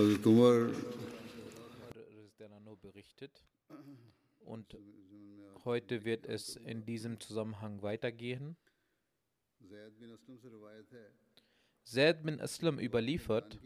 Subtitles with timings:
[0.00, 0.70] Umar
[2.16, 3.44] Rizdanano berichtet.
[4.40, 4.74] Und
[5.66, 8.56] heute wird es in diesem Zusammenhang weitergehen.
[11.84, 13.60] Zaid bin Aslam überliefert,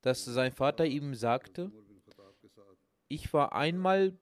[0.00, 1.70] dass sein Vater ihm sagte,
[3.08, 4.16] ich war einmal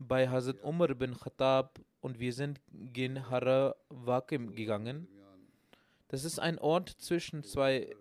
[0.00, 5.06] bei Hazrat Umar bin Khattab und wir sind gen Hara Waqim gegangen.
[6.08, 7.94] Das ist ein Ort zwischen zwei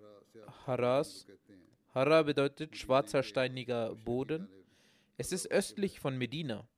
[0.65, 1.27] Haras.
[1.97, 4.47] Hara bedeutet schwarzer steiniger Boden.
[5.17, 6.69] Es ist östlich von Medina.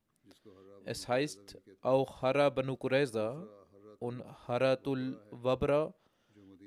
[0.86, 3.45] Es heißt auch Hara Banu Qureza
[4.00, 5.94] und Haratul Wabra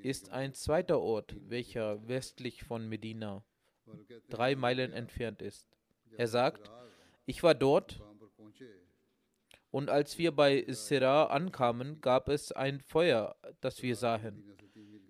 [0.03, 3.43] ist ein zweiter Ort, welcher westlich von Medina
[4.29, 5.67] drei Meilen entfernt ist.
[6.15, 6.69] Er sagt,
[7.25, 8.03] ich war dort
[9.71, 14.43] und als wir bei Sirah ankamen, gab es ein Feuer, das wir sahen.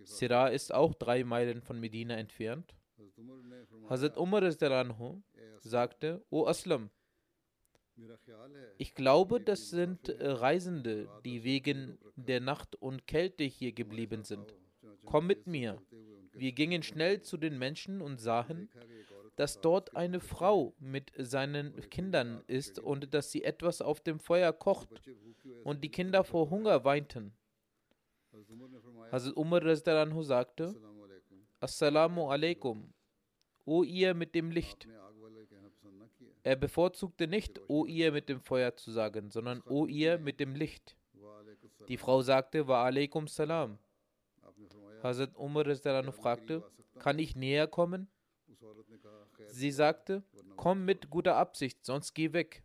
[0.05, 2.73] Sirah ist auch drei Meilen von Medina entfernt.
[3.89, 4.43] Hazrat Umar
[5.61, 6.89] sagte, O Aslam,
[8.77, 14.55] ich glaube, das sind äh, Reisende, die wegen der Nacht und Kälte hier geblieben sind.
[15.05, 15.81] Komm mit mir.
[16.33, 18.69] Wir gingen schnell zu den Menschen und sahen,
[19.35, 24.53] dass dort eine Frau mit seinen Kindern ist und dass sie etwas auf dem Feuer
[24.53, 24.89] kocht
[25.63, 27.33] und die Kinder vor Hunger weinten.
[29.11, 29.75] Hazrat Umar
[30.23, 30.75] sagte,
[31.59, 32.92] Assalamu alaikum.
[33.65, 34.87] O ihr mit dem Licht.
[36.43, 40.55] Er bevorzugte nicht, O ihr mit dem Feuer zu sagen, sondern O ihr mit dem
[40.55, 40.97] Licht.
[41.87, 43.79] Die Frau sagte, Wa alaikum salam.
[45.01, 45.65] Hazrat Umar
[46.13, 46.63] fragte,
[46.99, 48.07] kann ich näher kommen?
[49.47, 50.23] Sie sagte,
[50.55, 52.63] komm mit guter Absicht, sonst geh weg.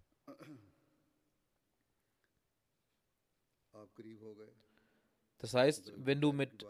[5.38, 6.64] Das heißt, wenn du mit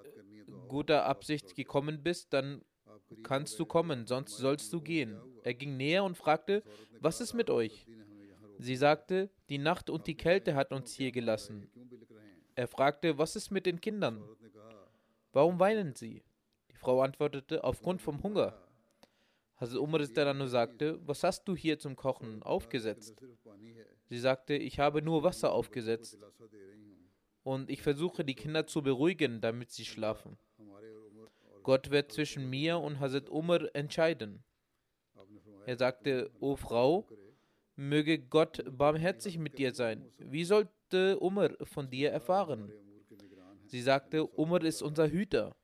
[0.68, 2.64] guter Absicht gekommen bist, dann
[3.22, 5.20] kannst du kommen, sonst sollst du gehen.
[5.42, 6.62] Er ging näher und fragte,
[7.00, 7.86] was ist mit euch?
[8.58, 11.70] Sie sagte, die Nacht und die Kälte hat uns hier gelassen.
[12.54, 14.22] Er fragte, was ist mit den Kindern?
[15.32, 16.24] Warum weinen sie?
[16.70, 18.58] Die Frau antwortete, aufgrund vom Hunger.
[19.56, 20.04] Hazrat Umar
[20.46, 23.20] sagte, was hast du hier zum Kochen aufgesetzt?
[24.08, 26.18] Sie sagte, ich habe nur Wasser aufgesetzt
[27.42, 30.38] und ich versuche die Kinder zu beruhigen, damit sie schlafen.
[31.68, 34.42] Gott wird zwischen mir und Hazrat Umar entscheiden.
[35.66, 37.06] Er sagte, O Frau,
[37.76, 40.10] möge Gott barmherzig mit dir sein.
[40.16, 42.72] Wie sollte Umar von dir erfahren?
[43.66, 45.54] Sie sagte, Umar ist unser Hüter.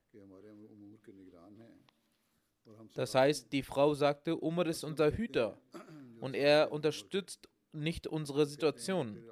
[2.93, 5.57] Das heißt, die Frau sagte, Umar ist unser Hüter
[6.21, 9.25] und er unterstützt nicht unsere Situation.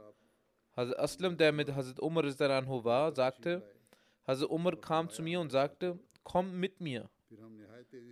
[0.75, 3.63] Hazrat Aslam, der mit Hazrat Umar war, sagte,
[4.27, 7.11] Hazrat Umar kam zu mir und sagte, komm mit mir.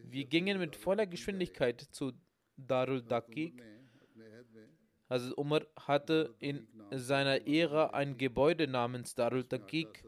[0.05, 2.13] Wir gingen mit voller Geschwindigkeit zu
[2.57, 3.63] Darul Dakik.
[5.09, 10.05] Also Umar hatte in seiner Ära ein Gebäude namens Darul Dakik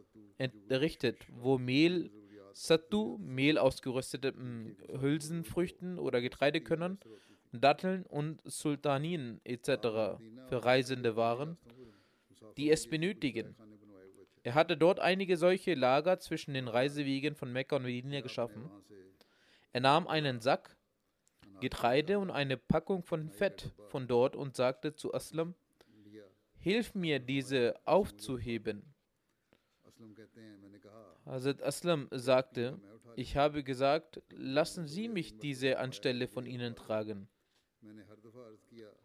[0.68, 2.10] errichtet, wo Mehl,
[2.52, 6.98] Sattu, Mehl aus gerösteten hm, Hülsenfrüchten oder Getreidekörnern,
[7.52, 10.18] Datteln und Sultaninen etc.
[10.48, 11.58] für Reisende waren,
[12.56, 13.56] die es benötigen.
[14.42, 18.70] Er hatte dort einige solche Lager zwischen den Reisewegen von Mekka und Medina geschaffen.
[19.72, 20.76] Er nahm einen Sack
[21.60, 25.54] Getreide und eine Packung von Fett von dort und sagte zu Aslam,
[26.58, 28.94] Hilf mir, diese aufzuheben.
[31.24, 32.80] Hazrat Aslam sagte,
[33.16, 37.28] ich habe gesagt, lassen Sie mich diese anstelle von Ihnen tragen.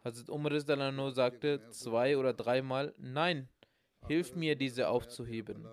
[0.03, 3.49] Hazrat Umar sagte zwei oder dreimal, nein,
[4.07, 5.67] hilf mir, diese aufzuheben.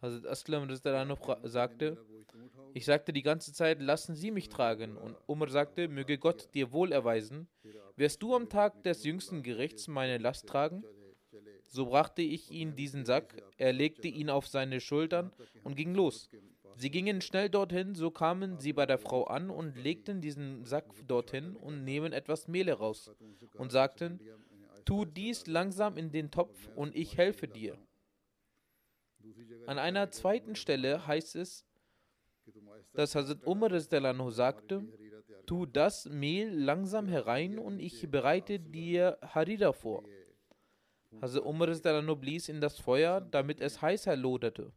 [0.00, 0.68] Hazrat Aslam
[1.44, 1.98] sagte,
[2.74, 4.96] ich sagte die ganze Zeit, lassen Sie mich tragen.
[4.96, 7.48] Und Umar sagte, möge Gott dir wohl erweisen,
[7.96, 10.84] wirst du am Tag des jüngsten Gerichts meine Last tragen?
[11.66, 15.32] So brachte ich ihn diesen Sack, er legte ihn auf seine Schultern
[15.64, 16.30] und ging los.
[16.76, 20.84] Sie gingen schnell dorthin, so kamen sie bei der Frau an und legten diesen Sack
[21.08, 23.10] dorthin und nehmen etwas Mehl heraus
[23.54, 24.20] und sagten,
[24.88, 27.76] tu dies langsam in den Topf und ich helfe dir.
[29.66, 31.66] An einer zweiten Stelle heißt es,
[32.94, 33.78] dass Hazrat Umar
[34.30, 34.82] sagte,
[35.44, 40.04] tu das Mehl langsam herein und ich bereite dir Harira vor.
[41.20, 44.72] Hazrat Umar blies in das Feuer, damit es heißer loderte.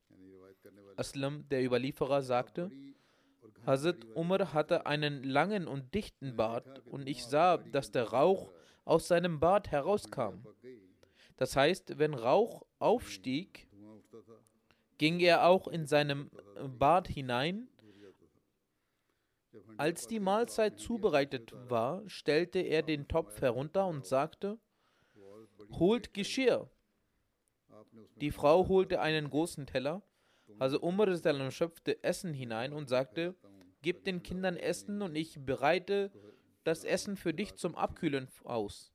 [0.97, 2.69] Aslam, der Überlieferer, sagte,
[3.65, 8.51] Hazrat Umar hatte einen langen und dichten Bart und ich sah, dass der Rauch
[8.85, 10.45] aus seinem Bart herauskam.
[11.37, 13.67] Das heißt, wenn Rauch aufstieg,
[14.97, 16.29] ging er auch in seinem
[16.77, 17.67] Bart hinein.
[19.77, 24.59] Als die Mahlzeit zubereitet war, stellte er den Topf herunter und sagte,
[25.71, 26.69] holt Geschirr.
[28.17, 30.03] Die Frau holte einen großen Teller.
[30.59, 31.07] Also Umar
[31.51, 33.35] schöpfte Essen hinein und sagte,
[33.81, 36.11] gib den Kindern Essen und ich bereite
[36.63, 38.93] das Essen für dich zum Abkühlen aus.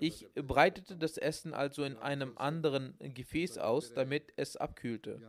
[0.00, 5.20] Ich breitete das Essen also in einem anderen Gefäß aus, damit es abkühlte.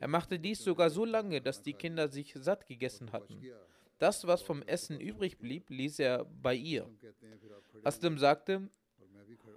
[0.00, 3.40] Er machte dies sogar so lange, dass die Kinder sich satt gegessen hatten.
[3.98, 6.88] Das, was vom Essen übrig blieb, ließ er bei ihr.
[7.84, 8.68] Aslam sagte,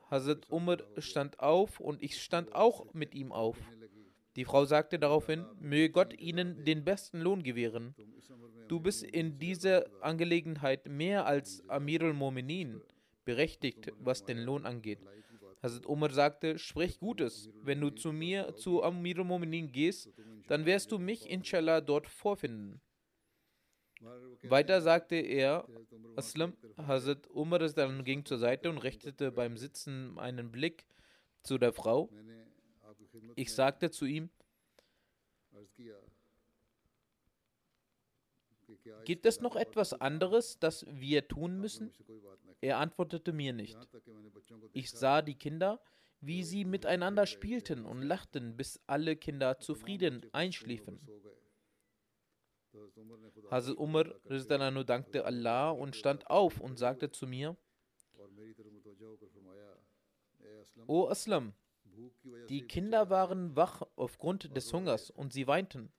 [0.09, 3.57] Hazrat Umar stand auf und ich stand auch mit ihm auf.
[4.35, 7.95] Die Frau sagte daraufhin, möge Gott ihnen den besten Lohn gewähren.
[8.71, 12.81] Du bist in dieser Angelegenheit mehr als Amirul Mominin
[13.25, 14.99] berechtigt, was den Lohn angeht.
[15.61, 17.49] Hazrat Umar sagte, sprich Gutes.
[17.63, 20.09] Wenn du zu mir, zu Amirul Mominin gehst,
[20.47, 22.79] dann wirst du mich inshallah dort vorfinden.
[24.43, 25.67] Weiter sagte er,
[26.15, 30.85] Aslam, Hazrat Umar dann ging zur Seite und richtete beim Sitzen einen Blick
[31.43, 32.09] zu der Frau.
[33.35, 34.29] Ich sagte zu ihm,
[39.05, 41.91] Gibt es noch etwas anderes, das wir tun müssen?
[42.61, 43.77] Er antwortete mir nicht.
[44.73, 45.81] Ich sah die Kinder,
[46.19, 50.99] wie sie miteinander spielten und lachten, bis alle Kinder zufrieden einschliefen.
[53.49, 54.05] Hazrat Umar
[54.85, 57.57] dankte Allah und stand auf und sagte zu mir,
[60.87, 61.53] O Aslam,
[62.49, 65.91] die Kinder waren wach aufgrund des Hungers und sie weinten.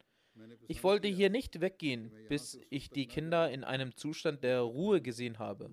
[0.68, 5.38] Ich wollte hier nicht weggehen, bis ich die Kinder in einem Zustand der Ruhe gesehen
[5.38, 5.70] habe,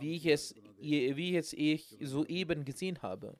[0.00, 3.38] wie ich es, wie es ich soeben gesehen habe.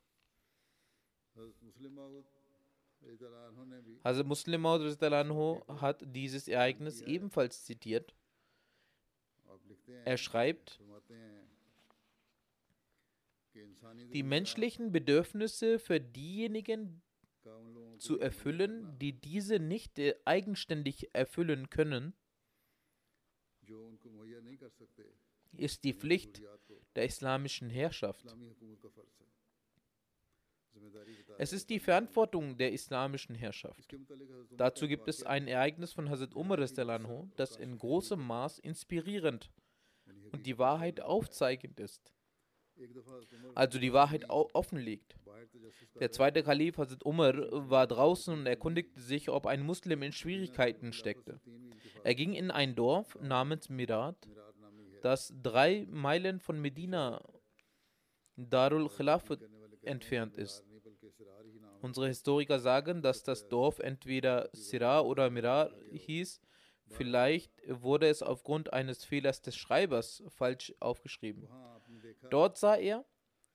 [4.03, 8.15] Also Muslim hat dieses Ereignis ebenfalls zitiert.
[10.05, 10.81] Er schreibt,
[14.13, 17.03] die menschlichen Bedürfnisse für diejenigen
[17.99, 22.15] zu erfüllen, die diese nicht eigenständig erfüllen können,
[25.57, 26.43] ist die Pflicht
[26.95, 28.25] der islamischen Herrschaft.
[31.39, 33.95] Es ist die Verantwortung der islamischen Herrschaft.
[34.57, 39.51] Dazu gibt es ein Ereignis von Hazrat Umar, das in großem Maß inspirierend
[40.33, 42.13] und die Wahrheit aufzeigend ist.
[43.55, 45.18] Also die Wahrheit offenlegt.
[46.01, 50.93] Der zweite Kalif Hazrat Umar war draußen und erkundigte sich, ob ein Muslim in Schwierigkeiten
[50.93, 51.41] steckte.
[52.05, 54.29] Er ging in ein Dorf namens Mirat,
[55.03, 57.25] das drei Meilen von Medina
[58.37, 59.41] Darul Khilafat
[59.83, 60.65] entfernt ist.
[61.81, 66.41] Unsere Historiker sagen, dass das Dorf entweder Sirah oder Mirar hieß.
[66.91, 71.49] Vielleicht wurde es aufgrund eines Fehlers des Schreibers falsch aufgeschrieben.
[72.31, 73.05] Dort sah er,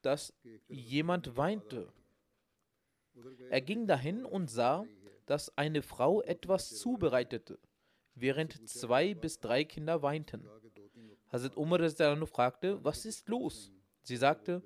[0.06, 0.34] dass
[0.68, 1.92] jemand weinte.
[3.50, 4.86] Er ging dahin und sah,
[5.26, 7.60] dass eine Frau etwas zubereitete,
[8.16, 10.48] während zwei bis drei Kinder weinten.
[11.30, 11.80] Hazrat Umar
[12.28, 13.72] fragte, was ist los?
[14.04, 14.62] Sie sagte,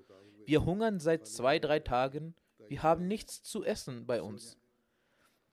[0.46, 2.36] wir hungern seit zwei, drei Tagen
[2.70, 4.58] wir haben nichts zu essen bei uns.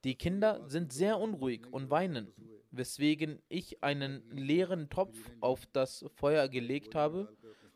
[0.03, 2.33] Die Kinder sind sehr unruhig und weinen,
[2.71, 7.35] weswegen ich einen leeren Topf auf das Feuer gelegt habe,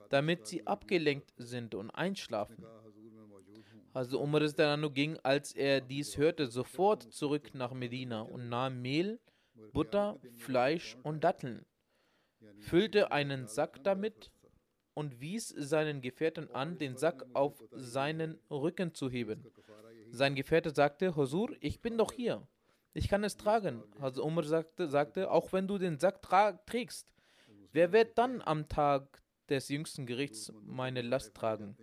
[0.08, 2.64] damit sie abgelenkt sind und einschlafen.
[3.92, 4.40] Also Umar
[4.90, 9.18] ging, als er dies hörte, sofort zurück nach Medina und nahm Mehl,
[9.72, 11.64] Butter, Fleisch und Datteln,
[12.58, 14.30] füllte einen Sack damit
[14.94, 19.44] und wies seinen Gefährten an, den Sack auf seinen Rücken zu heben.
[20.10, 22.46] Sein Gefährte sagte, Hosur, ich bin doch hier.
[22.94, 23.82] Ich kann es tragen.
[24.00, 26.20] Also Umar sagte, sagte auch wenn du den Sack
[26.66, 27.12] trägst,
[27.72, 31.76] wer wird dann am Tag des jüngsten Gerichts meine Last tragen?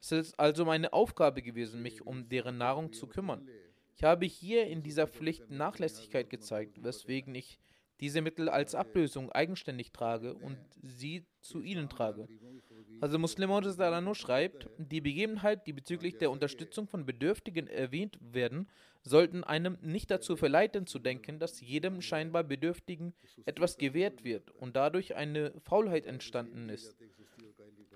[0.00, 3.48] Es ist also meine Aufgabe gewesen, mich um deren Nahrung zu kümmern.
[3.94, 7.58] Ich habe hier in dieser Pflicht Nachlässigkeit gezeigt, weswegen ich
[8.00, 12.26] diese Mittel als Ablösung eigenständig trage und sie zu ihnen trage.
[13.02, 18.68] Also Muslim Salano schreibt, die Begebenheit, die bezüglich der Unterstützung von Bedürftigen erwähnt werden,
[19.02, 23.12] sollten einem nicht dazu verleiten zu denken, dass jedem scheinbar Bedürftigen
[23.44, 26.96] etwas gewährt wird und dadurch eine Faulheit entstanden ist.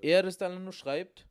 [0.01, 1.25] Er Salano schreibt,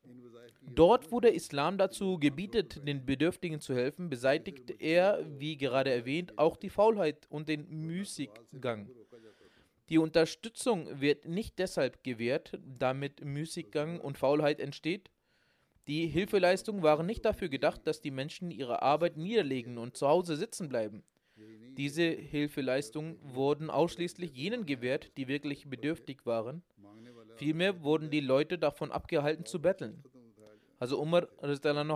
[0.62, 6.38] Dort, wo der Islam dazu gebietet, den Bedürftigen zu helfen, beseitigt er, wie gerade erwähnt,
[6.38, 8.88] auch die Faulheit und den Müßiggang.
[9.88, 15.10] Die Unterstützung wird nicht deshalb gewährt, damit Müßiggang und Faulheit entsteht.
[15.86, 20.36] Die Hilfeleistungen waren nicht dafür gedacht, dass die Menschen ihre Arbeit niederlegen und zu Hause
[20.36, 21.04] sitzen bleiben.
[21.76, 26.62] Diese Hilfeleistungen wurden ausschließlich jenen gewährt, die wirklich bedürftig waren.
[27.36, 30.02] Vielmehr wurden die Leute davon abgehalten zu betteln.
[30.78, 31.28] Also Umar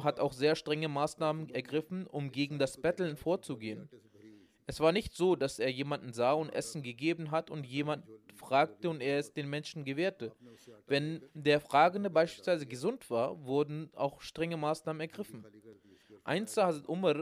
[0.04, 3.88] hat auch sehr strenge Maßnahmen ergriffen, um gegen das Betteln vorzugehen.
[4.66, 8.04] Es war nicht so, dass er jemanden sah und Essen gegeben hat und jemand
[8.36, 10.32] fragte und er es den Menschen gewährte.
[10.86, 15.44] Wenn der Fragende beispielsweise gesund war, wurden auch strenge Maßnahmen ergriffen.
[16.24, 17.16] Einst sah Hazrat Umar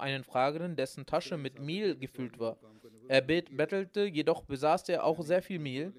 [0.00, 2.58] einen Fragenden, dessen Tasche mit Mehl gefüllt war.
[3.08, 5.92] Er bettelte, jedoch besaß er auch sehr viel Mehl.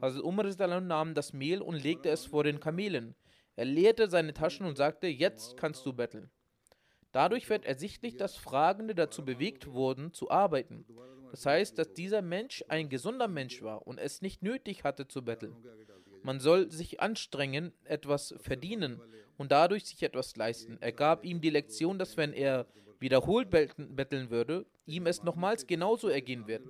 [0.00, 3.14] Hazrat Umar nahm das Mehl und legte es vor den Kamelen.
[3.56, 6.30] Er leerte seine Taschen und sagte, jetzt kannst du betteln.
[7.12, 10.84] Dadurch wird ersichtlich, dass Fragende dazu bewegt wurden, zu arbeiten.
[11.30, 15.24] Das heißt, dass dieser Mensch ein gesunder Mensch war und es nicht nötig hatte zu
[15.24, 15.56] betteln.
[16.22, 19.00] Man soll sich anstrengen, etwas verdienen
[19.38, 20.76] und dadurch sich etwas leisten.
[20.80, 22.66] Er gab ihm die Lektion, dass wenn er
[22.98, 26.62] wiederholt betteln würde, ihm es nochmals genauso ergehen wird.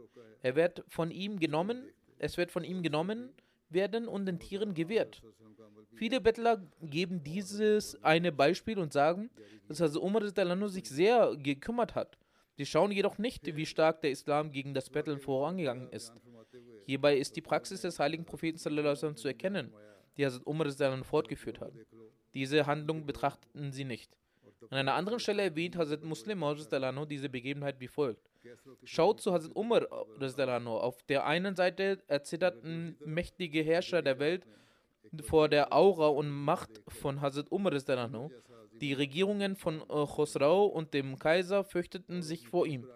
[0.42, 3.30] Er wird von ihm genommen, es wird von ihm genommen
[3.72, 5.22] werden und den Tieren gewährt.
[5.94, 9.30] Viele Bettler geben dieses eine Beispiel und sagen,
[9.68, 10.22] dass also Umar
[10.68, 12.18] sich sehr gekümmert hat.
[12.56, 16.12] Sie schauen jedoch nicht, wie stark der Islam gegen das Betteln vorangegangen ist.
[16.86, 18.58] Hierbei ist die Praxis des heiligen Propheten
[19.16, 19.72] zu erkennen,
[20.16, 20.70] die Hazrat Umar
[21.04, 21.72] fortgeführt hat.
[22.34, 24.16] Diese Handlung betrachteten sie nicht.
[24.68, 26.42] An einer anderen Stelle erwähnt Hazrat Muslim
[27.08, 28.29] diese Begebenheit wie folgt.
[28.84, 34.46] Schaut zu Hazrat Umar Auf der einen Seite erzitterten mächtige Herrscher der Welt
[35.22, 37.72] vor der Aura und Macht von Hazrat Umar.
[38.80, 42.86] Die Regierungen von äh, Khosrau und dem Kaiser fürchteten sich vor ihm.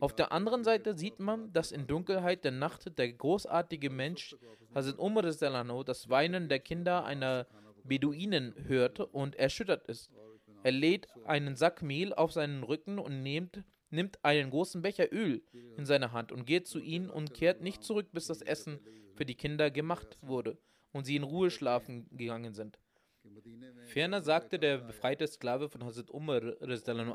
[0.00, 4.36] Auf der anderen Seite sieht man, dass in Dunkelheit der Nacht der großartige Mensch
[4.74, 7.46] Hazrat Umar das Weinen der Kinder einer
[7.84, 10.10] Beduinen hört und erschüttert ist.
[10.62, 13.62] Er lädt einen Sack Mehl auf seinen Rücken und nimmt,
[13.94, 15.42] nimmt einen großen Becher Öl
[15.76, 18.80] in seine Hand und geht zu ihnen und kehrt nicht zurück, bis das Essen
[19.14, 20.58] für die Kinder gemacht wurde
[20.92, 22.78] und sie in Ruhe schlafen gegangen sind.
[23.86, 26.42] Ferner sagte der befreite Sklave von Hazrat Umar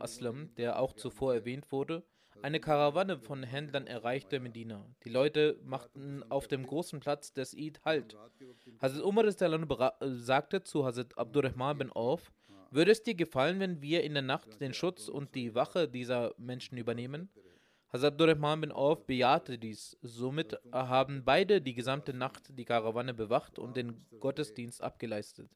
[0.01, 2.03] Aslam, der auch zuvor erwähnt wurde,
[2.41, 4.86] eine Karawanne von Händlern erreichte Medina.
[5.03, 8.17] Die Leute machten auf dem großen Platz des Eid Halt.
[8.81, 9.29] Hazrat Umar
[10.01, 12.31] sagte zu Hazrat Abdurrahman bin Auf,
[12.72, 16.34] würde es dir gefallen, wenn wir in der Nacht den Schutz und die Wache dieser
[16.38, 17.30] Menschen übernehmen?
[17.92, 19.98] Hazrat Abdurrahman bin Auf bejahte dies.
[20.04, 25.50] Somit haben beide die gesamte Nacht die Karawanne bewacht und den Gottesdienst abgeleistet.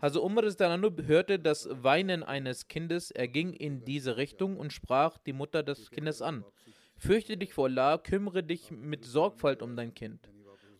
[0.00, 5.32] Hazrat Umar hörte das Weinen eines Kindes, er ging in diese Richtung und sprach die
[5.32, 6.44] Mutter des Kindes an.
[6.96, 10.30] Fürchte dich vor Allah, kümmere dich mit Sorgfalt um dein Kind.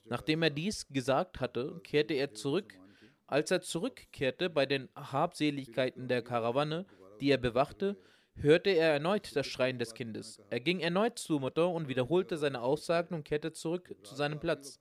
[0.05, 2.79] Nachdem er dies gesagt hatte, kehrte er zurück.
[3.27, 6.87] Als er zurückkehrte bei den Habseligkeiten der Karawanne,
[7.21, 7.97] die er bewachte,
[8.37, 10.41] hörte er erneut das Schreien des Kindes.
[10.51, 14.81] Er ging erneut zur Mutter und wiederholte seine Aussagen und kehrte zurück zu seinem Platz.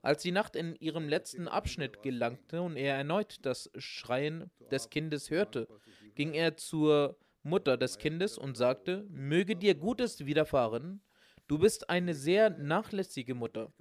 [0.00, 5.30] Als die Nacht in ihrem letzten Abschnitt gelangte und er erneut das Schreien des Kindes
[5.30, 5.68] hörte,
[6.14, 11.02] ging er zur Mutter des Kindes und sagte, möge dir Gutes widerfahren,
[11.46, 13.72] du bist eine sehr nachlässige Mutter.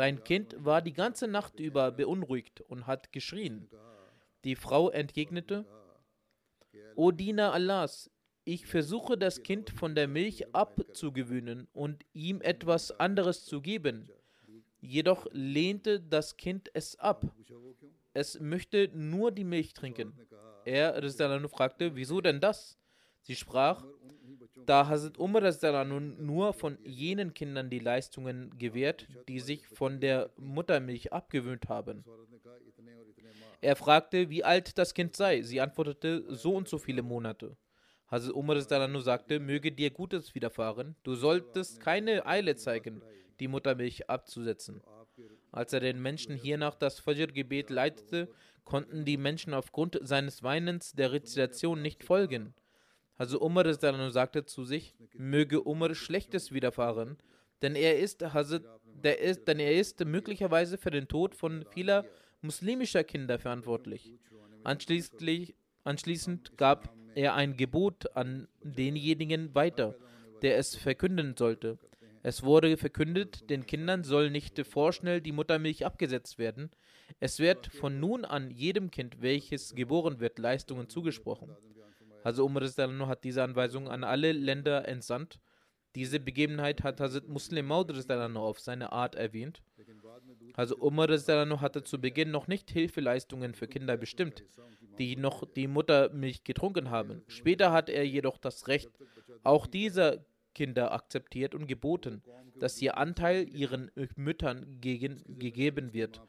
[0.00, 3.68] Dein Kind war die ganze Nacht über beunruhigt und hat geschrien.
[4.44, 5.66] Die Frau entgegnete,
[6.96, 8.10] O Diener Allahs,
[8.44, 14.08] ich versuche das Kind von der Milch abzugewöhnen und ihm etwas anderes zu geben.
[14.80, 17.26] Jedoch lehnte das Kind es ab.
[18.14, 20.18] Es möchte nur die Milch trinken.
[20.64, 20.94] Er
[21.50, 22.78] fragte, wieso denn das?
[23.20, 23.84] Sie sprach,
[24.66, 31.12] da Hazrat Umar nur von jenen Kindern die Leistungen gewährt, die sich von der Muttermilch
[31.12, 32.04] abgewöhnt haben.
[33.60, 35.42] Er fragte, wie alt das Kind sei.
[35.42, 37.56] Sie antwortete, so und so viele Monate.
[38.10, 40.96] Hazrat Umar sagte, möge dir Gutes widerfahren.
[41.02, 43.02] Du solltest keine Eile zeigen,
[43.38, 44.82] die Muttermilch abzusetzen.
[45.52, 48.28] Als er den Menschen hiernach das Fajr-Gebet leitete,
[48.64, 52.54] konnten die Menschen aufgrund seines Weinens der Rezitation nicht folgen.
[53.20, 57.18] Also Umar sagte zu sich, möge Umar Schlechtes widerfahren,
[57.60, 58.64] denn er ist, Hazrat,
[59.04, 62.06] der ist, denn er ist möglicherweise für den Tod von vieler
[62.40, 64.14] muslimischer Kinder verantwortlich.
[64.64, 65.52] Anschließend,
[65.84, 69.96] anschließend gab er ein Gebot an denjenigen weiter,
[70.40, 71.78] der es verkünden sollte.
[72.22, 76.70] Es wurde verkündet, den Kindern soll nicht vorschnell die Muttermilch abgesetzt werden.
[77.18, 81.54] Es wird von nun an jedem Kind, welches geboren wird, Leistungen zugesprochen.
[82.22, 85.40] Also Umar hat diese Anweisung an alle Länder entsandt.
[85.94, 87.90] Diese Begebenheit hat Hazrat Muslim Maud
[88.36, 89.62] auf seine Art erwähnt.
[90.54, 94.44] Also Umar hatte zu Beginn noch nicht Hilfeleistungen für Kinder bestimmt,
[94.98, 97.22] die noch die Muttermilch getrunken haben.
[97.26, 98.90] Später hat er jedoch das Recht,
[99.42, 100.24] auch dieser
[100.54, 102.22] Kinder akzeptiert und geboten,
[102.58, 106.20] dass ihr Anteil ihren Müttern gegen, gegeben wird.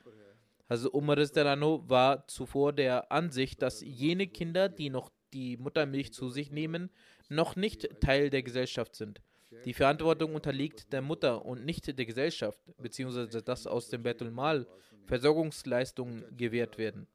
[0.67, 6.51] Also Umar war zuvor der Ansicht, dass jene Kinder, die noch die Muttermilch zu sich
[6.51, 6.89] nehmen,
[7.29, 9.21] noch nicht Teil der Gesellschaft sind.
[9.65, 14.65] Die Verantwortung unterliegt der Mutter und nicht der Gesellschaft, beziehungsweise dass aus dem Betul Mal
[15.05, 17.07] Versorgungsleistungen gewährt werden.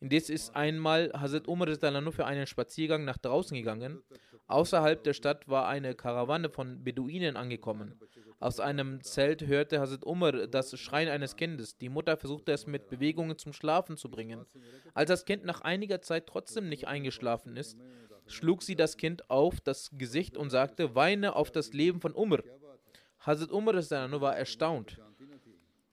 [0.00, 1.68] Indes ist einmal Hazrat Umar
[2.00, 4.02] nur für einen Spaziergang nach draußen gegangen.
[4.46, 7.98] Außerhalb der Stadt war eine Karawane von Beduinen angekommen.
[8.40, 11.76] Aus einem Zelt hörte Hazrat Umar das Schreien eines Kindes.
[11.76, 14.46] Die Mutter versuchte es mit Bewegungen zum Schlafen zu bringen.
[14.94, 17.76] Als das Kind nach einiger Zeit trotzdem nicht eingeschlafen ist,
[18.26, 22.42] schlug sie das Kind auf das Gesicht und sagte: Weine auf das Leben von Umar.
[23.20, 25.00] Hazrat Umar war erstaunt.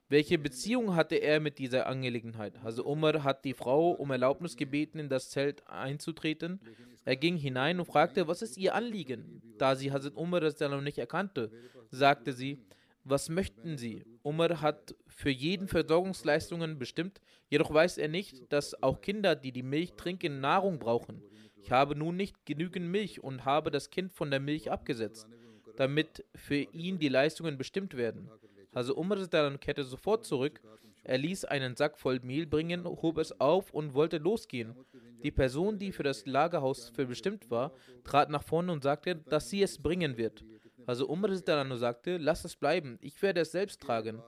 [0.08, 2.54] Welche Beziehung hatte er mit dieser Angelegenheit?
[2.62, 6.60] Also Umar hat die Frau um Erlaubnis gebeten, in das Zelt einzutreten.
[7.06, 9.40] Er ging hinein und fragte, was ist ihr Anliegen?
[9.58, 10.40] Da sie Hazrat Umar
[10.82, 11.50] nicht erkannte,
[11.90, 12.58] sagte sie,
[13.04, 14.04] was möchten Sie?
[14.24, 19.62] Umar hat für jeden Versorgungsleistungen bestimmt, jedoch weiß er nicht, dass auch Kinder, die die
[19.62, 21.22] Milch trinken, Nahrung brauchen.
[21.54, 25.28] Ich habe nun nicht genügend Milch und habe das Kind von der Milch abgesetzt,
[25.76, 28.28] damit für ihn die Leistungen bestimmt werden.
[28.72, 29.18] Also Umar
[29.58, 30.60] kehrte sofort zurück.
[31.08, 34.74] Er ließ einen Sack voll Mehl bringen, hob es auf und wollte losgehen.
[35.22, 39.48] Die Person, die für das Lagerhaus für bestimmt war, trat nach vorne und sagte, dass
[39.48, 40.44] sie es bringen wird.
[40.84, 44.20] Also Umar sagte, lass es bleiben, ich werde es selbst tragen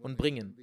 [0.00, 0.56] und bringen.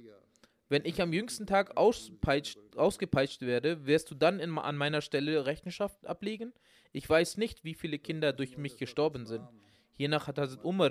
[0.68, 6.06] Wenn ich am jüngsten Tag ausgepeitscht werde, wirst du dann in, an meiner Stelle Rechenschaft
[6.06, 6.52] ablegen?
[6.92, 9.48] Ich weiß nicht, wie viele Kinder durch mich gestorben sind.
[10.02, 10.90] Hiernach hat Hazrat Umar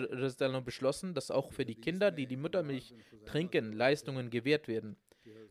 [0.62, 2.94] beschlossen, dass auch für die Kinder, die die Muttermilch
[3.26, 4.96] trinken, Leistungen gewährt werden.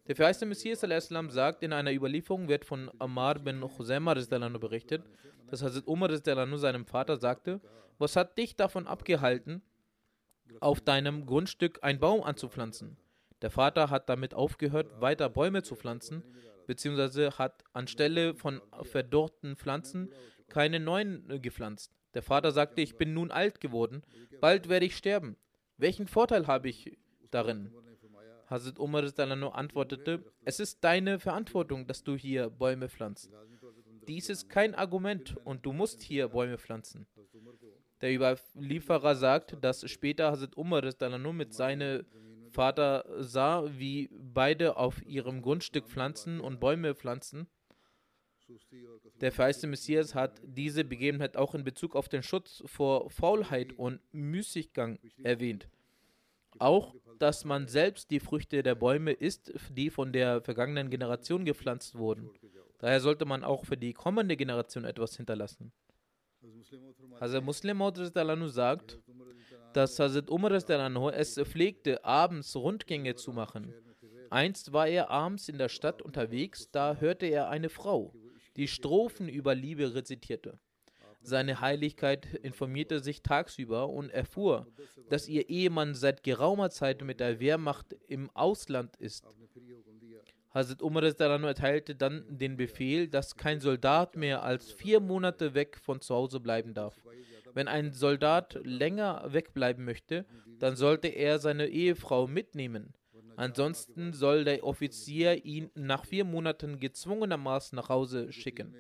[0.06, 0.80] Der verheißte Messias
[1.28, 4.14] sagt, in einer Überlieferung wird von Ammar bin Khuzaimah
[4.58, 5.02] berichtet,
[5.48, 6.10] dass Hazrat Umar
[6.58, 7.60] seinem Vater sagte,
[7.98, 9.60] was hat dich davon abgehalten,
[10.60, 12.96] auf deinem Grundstück einen Baum anzupflanzen?
[13.42, 16.24] Der Vater hat damit aufgehört, weiter Bäume zu pflanzen,
[16.66, 20.10] beziehungsweise hat anstelle von verdorrten Pflanzen
[20.48, 21.99] keine neuen äh, gepflanzt.
[22.14, 24.02] Der Vater sagte, ich bin nun alt geworden,
[24.40, 25.36] bald werde ich sterben.
[25.76, 26.98] Welchen Vorteil habe ich
[27.30, 27.72] darin?
[28.46, 29.04] Hazrat Umar
[29.54, 33.30] antwortete, es ist deine Verantwortung, dass du hier Bäume pflanzt.
[34.08, 37.06] Dies ist kein Argument und du musst hier Bäume pflanzen.
[38.00, 40.82] Der Überlieferer sagt, dass später Hazrat Umar
[41.32, 42.04] mit seinem
[42.50, 47.46] Vater sah, wie beide auf ihrem Grundstück pflanzen und Bäume pflanzen
[49.20, 54.00] der verheißte Messias hat diese Begebenheit auch in Bezug auf den Schutz vor Faulheit und
[54.12, 55.68] Müßiggang erwähnt.
[56.58, 61.96] Auch, dass man selbst die Früchte der Bäume isst, die von der vergangenen Generation gepflanzt
[61.96, 62.30] wurden.
[62.78, 65.72] Daher sollte man auch für die kommende Generation etwas hinterlassen.
[67.20, 67.82] Hazrat Muslim
[68.48, 68.98] sagt,
[69.74, 73.74] dass Hazrat Umar es pflegte, abends Rundgänge zu machen.
[74.30, 78.14] Einst war er abends in der Stadt unterwegs, da hörte er eine Frau,
[78.56, 80.58] die Strophen über Liebe rezitierte.
[81.22, 84.66] Seine Heiligkeit informierte sich tagsüber und erfuhr,
[85.10, 89.26] dass ihr Ehemann seit geraumer Zeit mit der Wehrmacht im Ausland ist.
[90.52, 96.00] Hazrat Umar erteilte dann den Befehl, dass kein Soldat mehr als vier Monate weg von
[96.00, 96.96] zu Hause bleiben darf.
[97.54, 100.26] Wenn ein Soldat länger wegbleiben möchte,
[100.58, 102.94] dann sollte er seine Ehefrau mitnehmen.
[103.40, 108.76] Ansonsten soll der Offizier ihn nach vier Monaten gezwungenermaßen nach Hause schicken.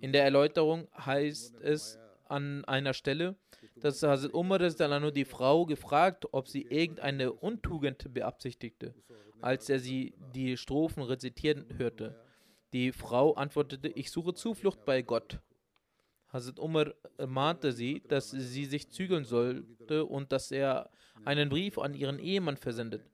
[0.00, 3.36] In der Erläuterung heißt es an einer Stelle,
[3.76, 8.96] dass Hazrat Umar die Frau gefragt, ob sie irgendeine Untugend beabsichtigte,
[9.40, 12.20] als er sie die Strophen rezitieren hörte.
[12.72, 15.38] Die Frau antwortete, ich suche Zuflucht bei Gott.
[16.32, 20.90] Hazrat Umar mahnte sie, dass sie sich zügeln sollte und dass er
[21.24, 23.08] einen Brief an ihren Ehemann versendet.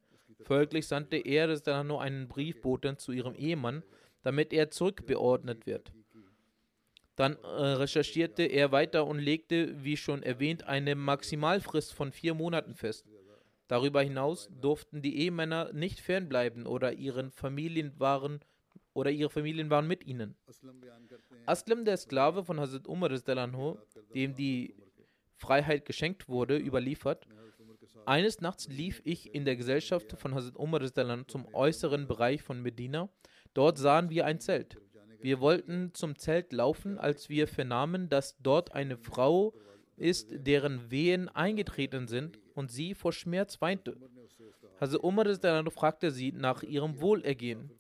[0.44, 3.82] Folglich sandte er dann nur einen Briefboten zu ihrem Ehemann,
[4.22, 5.92] damit er zurückbeordnet wird.
[7.16, 12.74] Dann äh, recherchierte er weiter und legte, wie schon erwähnt, eine Maximalfrist von vier Monaten
[12.74, 13.06] fest.
[13.68, 18.40] Darüber hinaus durften die Ehemänner nicht fernbleiben oder ihren Familien waren
[18.92, 20.36] oder ihre Familien waren mit ihnen.
[21.46, 23.10] Aslam, der Sklave von Hazrat Umar,
[24.14, 24.74] dem die
[25.34, 27.26] Freiheit geschenkt wurde, überliefert,
[28.06, 30.80] eines Nachts lief ich in der Gesellschaft von Hazrat Umar
[31.26, 33.08] zum äußeren Bereich von Medina.
[33.54, 34.78] Dort sahen wir ein Zelt.
[35.20, 39.54] Wir wollten zum Zelt laufen, als wir vernahmen, dass dort eine Frau
[39.96, 43.96] ist, deren Wehen eingetreten sind und sie vor Schmerz weinte.
[44.80, 45.26] Hazrat Umar
[45.70, 47.70] fragte sie nach ihrem Wohlergehen.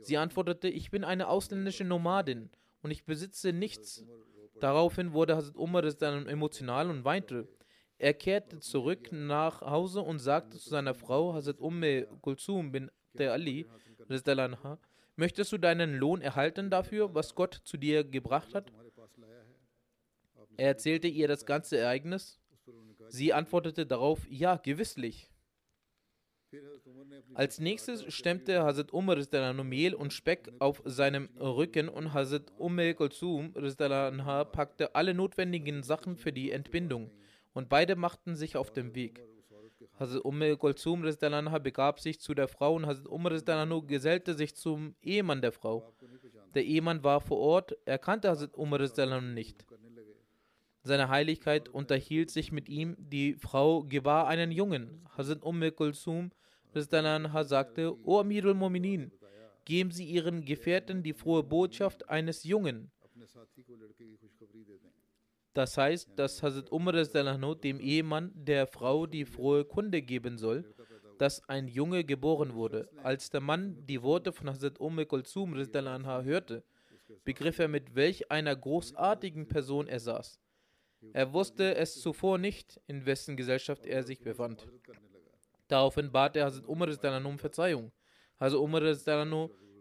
[0.00, 2.50] Sie antwortete, ich bin eine ausländische Nomadin
[2.82, 4.04] und ich besitze nichts.
[4.60, 7.48] Daraufhin wurde Hazrat Umar emotional und weinte.
[8.02, 13.32] Er kehrte zurück nach Hause und sagte zu seiner Frau, Hazrat Umme Kulsum bin der
[13.32, 13.64] Ali,
[15.14, 18.72] möchtest du deinen Lohn erhalten dafür, was Gott zu dir gebracht hat?
[20.56, 22.40] Er erzählte ihr das ganze Ereignis.
[23.06, 25.30] Sie antwortete darauf, ja, gewisslich.
[27.34, 29.16] Als nächstes stemmte Hazrat Umar
[29.62, 36.32] Mehl und Speck auf seinem Rücken und Hazrat Umm Kulsum packte alle notwendigen Sachen für
[36.32, 37.12] die Entbindung
[37.54, 39.22] und beide machten sich auf den Weg.
[39.98, 43.32] Hazrat Umm Kulsum begab sich zu der Frau und Hazrat Umar
[43.82, 45.92] gesellte sich zum Ehemann der Frau.
[46.54, 48.80] Der Ehemann war vor Ort, er kannte Hazrat Umar
[49.20, 49.64] nicht.
[50.84, 55.06] Seine Heiligkeit unterhielt sich mit ihm, die Frau gebar einen Jungen.
[55.16, 56.32] Hazrat Umm Kulsum
[56.74, 59.12] Anha sagte, O Amirul Mominin,
[59.64, 62.90] geben Sie Ihren Gefährten die frohe Botschaft eines Jungen.
[65.54, 70.64] Das heißt, dass Hazrat Umar dem Ehemann der Frau die frohe Kunde geben soll,
[71.18, 72.88] dass ein Junge geboren wurde.
[73.02, 76.64] Als der Mann die Worte von Hazrat Umm Kulsum hörte,
[77.24, 80.40] begriff er, mit welch einer großartigen Person er saß.
[81.12, 84.66] Er wusste es zuvor nicht, in wessen Gesellschaft er sich befand.
[85.68, 86.88] Daraufhin bat er Hazrat Umar
[87.26, 87.92] um Verzeihung.
[88.40, 88.82] Hazrat Umar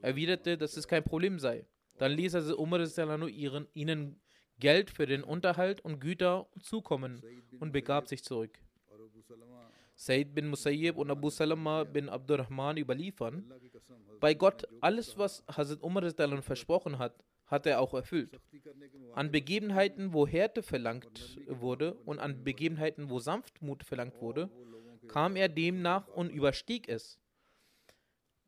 [0.02, 1.66] erwiderte, dass es kein Problem sei.
[1.98, 2.82] Dann ließ Hazrat Umar
[3.28, 4.20] ihren, ihnen
[4.62, 7.22] Geld für den Unterhalt und Güter zukommen
[7.60, 8.58] und begab sich zurück.
[9.96, 13.52] Said bin Musayyib und Abu Salama bin Abdurrahman überliefern,
[14.20, 16.04] bei Gott, alles, was Hazrat Umar
[16.42, 18.40] versprochen hat, hat er auch erfüllt.
[19.14, 24.50] An Begebenheiten, wo Härte verlangt wurde und an Begebenheiten, wo Sanftmut verlangt wurde,
[25.08, 27.21] kam er demnach und überstieg es.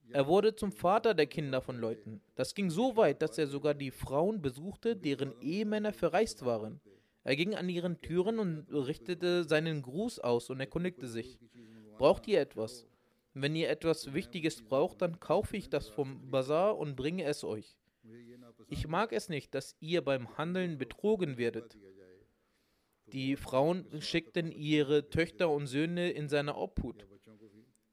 [0.09, 2.21] Er wurde zum Vater der Kinder von Leuten.
[2.35, 6.81] Das ging so weit, dass er sogar die Frauen besuchte, deren Ehemänner verreist waren.
[7.23, 11.39] Er ging an ihren Türen und richtete seinen Gruß aus und erkundigte sich.
[11.97, 12.85] Braucht ihr etwas?
[13.33, 17.77] Wenn ihr etwas Wichtiges braucht, dann kaufe ich das vom Bazar und bringe es euch.
[18.67, 21.77] Ich mag es nicht, dass ihr beim Handeln betrogen werdet.
[23.07, 27.07] Die Frauen schickten ihre Töchter und Söhne in seine Obhut.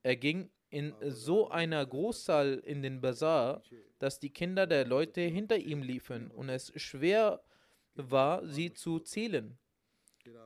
[0.03, 3.63] Er ging in so einer Großzahl in den Bazar,
[3.99, 7.43] dass die Kinder der Leute hinter ihm liefen und es schwer
[7.95, 9.59] war, sie zu zählen.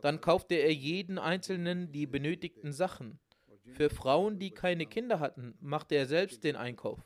[0.00, 3.18] Dann kaufte er jeden Einzelnen die benötigten Sachen.
[3.72, 7.00] Für Frauen, die keine Kinder hatten, machte er selbst den Einkauf.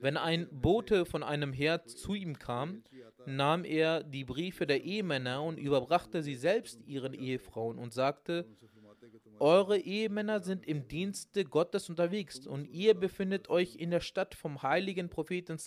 [0.00, 2.84] Wenn ein Bote von einem Heer zu ihm kam,
[3.26, 8.46] nahm er die Briefe der Ehemänner und überbrachte sie selbst ihren Ehefrauen und sagte,
[9.40, 14.62] eure Ehemänner sind im Dienste Gottes unterwegs und ihr befindet euch in der Stadt vom
[14.62, 15.58] heiligen Propheten.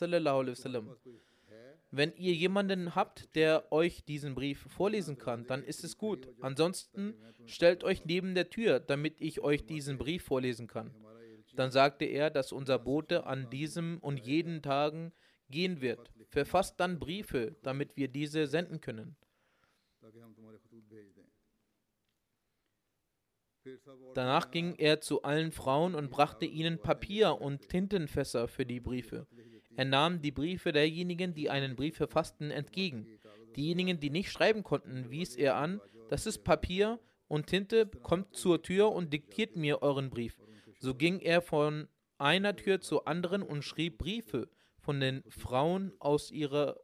[1.90, 6.28] Wenn ihr jemanden habt, der euch diesen Brief vorlesen kann, dann ist es gut.
[6.42, 7.14] Ansonsten
[7.46, 10.94] stellt euch neben der Tür, damit ich euch diesen Brief vorlesen kann.
[11.56, 15.14] Dann sagte er, dass unser Bote an diesem und jeden Tagen
[15.50, 16.12] gehen wird.
[16.30, 19.16] Verfasst dann Briefe, damit wir diese senden können.
[24.14, 29.28] Danach ging er zu allen Frauen und brachte ihnen Papier und Tintenfässer für die Briefe.
[29.76, 33.20] Er nahm die Briefe derjenigen, die einen Brief verfassten, entgegen.
[33.56, 38.62] Diejenigen, die nicht schreiben konnten, wies er an, das ist Papier und Tinte, kommt zur
[38.62, 40.38] Tür und diktiert mir euren Brief.
[40.80, 41.88] So ging er von
[42.18, 44.50] einer Tür zur anderen und schrieb Briefe
[44.88, 46.78] von den Frauen aus, ihrer,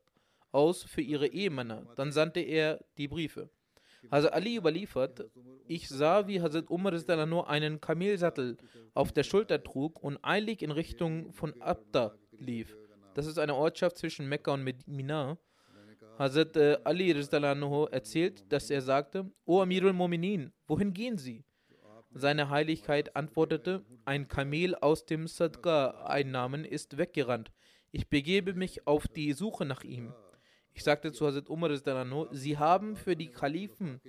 [0.52, 1.88] aus für ihre Ehemänner.
[1.96, 3.50] Dann sandte er die Briefe.
[4.12, 5.32] Hazrat Ali überliefert,
[5.70, 6.92] ich sah, wie Hazrat Umar
[7.26, 8.58] nur einen Kamelsattel
[8.94, 12.76] auf der Schulter trug und eilig in Richtung von Abda lief.
[13.14, 15.38] Das ist eine Ortschaft zwischen Mekka und Medina.
[16.20, 21.46] Hazrat äh, Ali erzählt, dass er sagte, O Amirul Mominin, wohin gehen Sie?
[22.16, 27.52] Seine Heiligkeit antwortete, ein Kamel aus dem Sadqa-Einnahmen ist weggerannt.
[27.96, 30.14] Ich begebe mich auf die Suche nach ihm.
[30.74, 31.70] Ich sagte zu Hazrat Umar,
[32.32, 34.02] Sie haben für die Kalifen,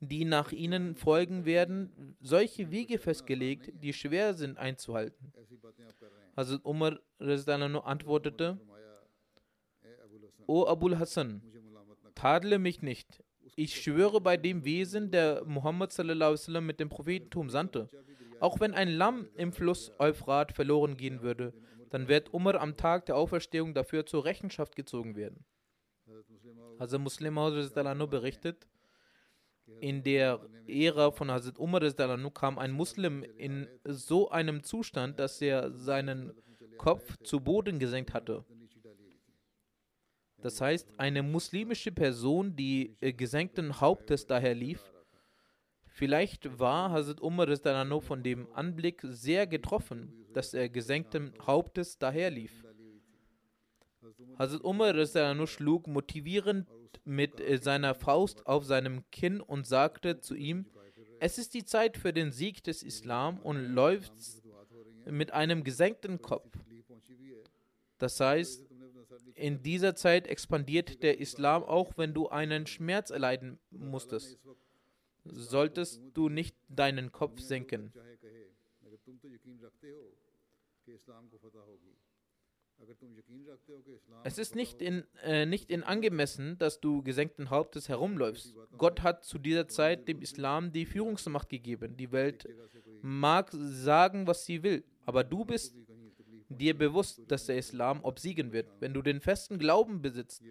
[0.00, 5.32] die nach ihnen folgen werden, solche Wege festgelegt, die schwer sind einzuhalten.
[6.36, 8.60] Hazrat Umar antwortete,
[10.46, 11.40] O Abul Hassan,
[12.14, 13.24] tadle mich nicht.
[13.56, 15.96] Ich schwöre bei dem Wesen, der Muhammad
[16.60, 17.88] mit dem Prophetentum sandte.
[18.40, 21.54] Auch wenn ein Lamm im Fluss Euphrat verloren gehen würde,
[21.90, 25.44] dann wird Umar am Tag der Auferstehung dafür zur Rechenschaft gezogen werden.
[26.78, 28.68] Also Muslim berichtet,
[29.80, 31.80] in der Ära von Hazrat Umar
[32.32, 36.32] kam ein Muslim in so einem Zustand, dass er seinen
[36.76, 38.44] Kopf zu Boden gesenkt hatte.
[40.38, 44.92] Das heißt, eine muslimische Person, die äh, gesenkten Hauptes daher lief,
[45.96, 47.48] vielleicht war Hazrat Umar
[48.02, 52.64] von dem Anblick sehr getroffen, dass er gesenkten Hauptes daher lief.
[54.38, 56.68] Hazrat Umar schlug motivierend
[57.04, 60.66] mit äh, seiner Faust auf seinem Kinn und sagte zu ihm,
[61.20, 64.12] es ist die Zeit für den Sieg des Islam und läuft
[65.06, 66.52] mit einem gesenkten Kopf.
[67.98, 68.66] Das heißt,
[69.34, 74.38] in dieser Zeit expandiert der Islam auch, wenn du einen Schmerz erleiden musstest.
[75.32, 77.92] Solltest du nicht deinen Kopf senken.
[84.24, 88.54] Es ist nicht in, äh, nicht in angemessen, dass du gesenkten Hauptes herumläufst.
[88.76, 91.96] Gott hat zu dieser Zeit dem Islam die Führungsmacht gegeben.
[91.96, 92.46] Die Welt
[93.02, 95.74] mag sagen, was sie will, aber du bist
[96.48, 98.68] dir bewusst, dass der Islam obsiegen wird.
[98.80, 100.42] Wenn du den festen Glauben besitzt,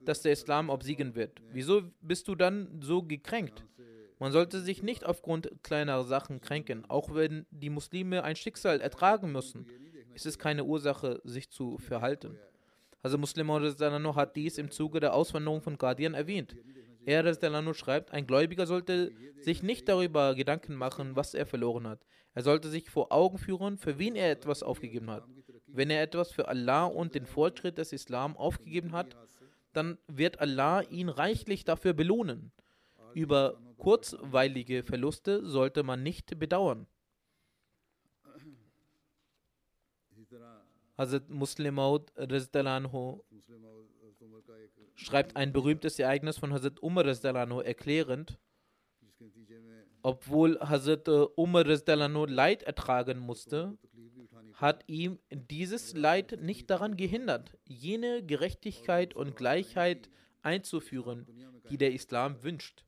[0.00, 3.64] dass der Islam obsiegen wird, wieso bist du dann so gekränkt?
[4.18, 9.32] Man sollte sich nicht aufgrund kleinerer Sachen kränken, auch wenn die Muslime ein Schicksal ertragen
[9.32, 9.66] müssen.
[10.14, 12.38] Es ist keine Ursache, sich zu verhalten.
[13.02, 16.56] Also Muslim hat dies im Zuge der Auswanderung von Guardian erwähnt.
[17.04, 22.00] Er schreibt, ein Gläubiger sollte sich nicht darüber Gedanken machen, was er verloren hat.
[22.34, 25.24] Er sollte sich vor Augen führen, für wen er etwas aufgegeben hat.
[25.66, 29.16] Wenn er etwas für Allah und den Fortschritt des Islam aufgegeben hat,
[29.72, 32.52] dann wird Allah ihn reichlich dafür belohnen.
[33.14, 36.86] Über kurzweilige Verluste sollte man nicht bedauern.
[40.96, 42.12] Hazrat Muslim Maud
[44.94, 48.38] schreibt ein berühmtes Ereignis von Hazrat Umar erklärend,
[50.02, 53.76] obwohl Hazrat Umar Leid ertragen musste,
[54.54, 60.10] hat ihm dieses Leid nicht daran gehindert, jene Gerechtigkeit und Gleichheit
[60.42, 61.26] einzuführen,
[61.70, 62.84] die der Islam wünscht.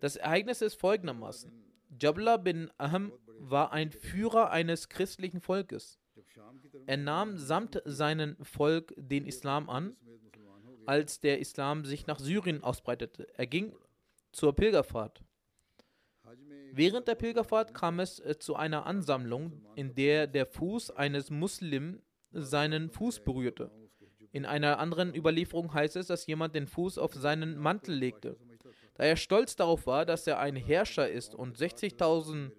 [0.00, 1.52] Das Ereignis ist folgendermaßen.
[2.00, 5.98] Jabla bin Aham war ein Führer eines christlichen Volkes.
[6.86, 9.96] Er nahm samt seinem Volk den Islam an,
[10.86, 13.26] als der Islam sich nach Syrien ausbreitete.
[13.36, 13.74] Er ging
[14.32, 15.22] zur Pilgerfahrt.
[16.72, 22.00] Während der Pilgerfahrt kam es äh, zu einer Ansammlung, in der der Fuß eines Muslim
[22.32, 23.70] seinen Fuß berührte.
[24.32, 28.36] In einer anderen Überlieferung heißt es, dass jemand den Fuß auf seinen Mantel legte.
[28.94, 32.50] Da er stolz darauf war, dass er ein Herrscher ist und 60.000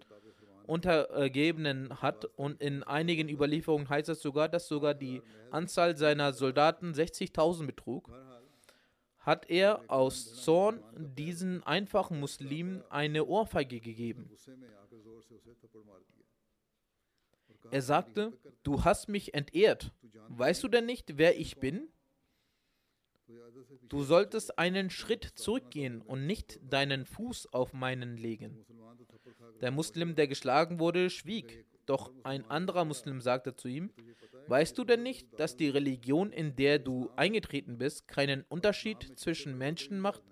[0.66, 6.94] Untergebenen hat und in einigen Überlieferungen heißt es sogar, dass sogar die Anzahl seiner Soldaten
[6.94, 8.10] 60.000 betrug,
[9.20, 14.32] hat er aus Zorn diesen einfachen Muslimen eine Ohrfeige gegeben.
[17.70, 19.92] Er sagte, du hast mich entehrt.
[20.30, 21.90] Weißt du denn nicht, wer ich bin?
[23.88, 28.66] Du solltest einen Schritt zurückgehen und nicht deinen Fuß auf meinen legen.
[29.62, 31.66] Der Muslim, der geschlagen wurde, schwieg.
[31.86, 33.92] Doch ein anderer Muslim sagte zu ihm,
[34.48, 39.58] Weißt du denn nicht, dass die Religion, in der du eingetreten bist, keinen Unterschied zwischen
[39.58, 40.24] Menschen macht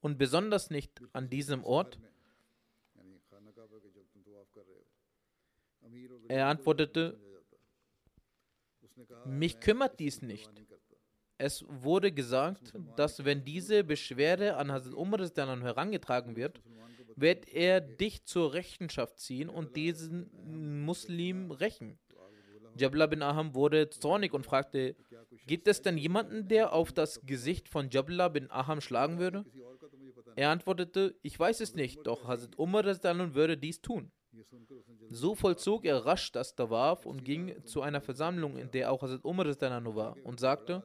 [0.00, 1.98] und besonders nicht an diesem Ort?
[6.28, 7.18] Er antwortete,
[9.24, 10.50] mich kümmert dies nicht.
[11.42, 16.62] Es wurde gesagt, dass wenn diese Beschwerde an Hazrat Umar herangetragen wird,
[17.16, 20.30] wird er dich zur Rechenschaft ziehen und diesen
[20.84, 21.98] Muslim rächen.
[22.76, 24.94] Jabla bin Aham wurde zornig und fragte,
[25.48, 29.44] gibt es denn jemanden, der auf das Gesicht von Jabla bin Aham schlagen würde?
[30.36, 34.12] Er antwortete, ich weiß es nicht, doch Hazrat Umar würde dies tun.
[35.10, 39.24] So vollzog er rasch das Tawaf und ging zu einer Versammlung, in der auch Hazrat
[39.24, 40.84] Umar war, und sagte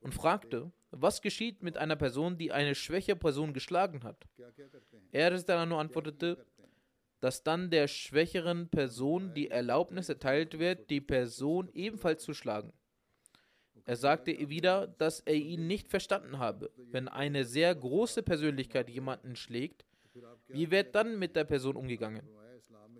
[0.00, 4.26] und fragte, was geschieht mit einer Person, die eine schwäche Person geschlagen hat?
[5.12, 6.44] Er antwortete,
[7.20, 12.72] dass dann der schwächeren Person die Erlaubnis erteilt wird, die Person ebenfalls zu schlagen.
[13.84, 16.70] Er sagte wieder, dass er ihn nicht verstanden habe.
[16.76, 19.84] Wenn eine sehr große Persönlichkeit jemanden schlägt,
[20.48, 22.22] wie wird dann mit der Person umgegangen?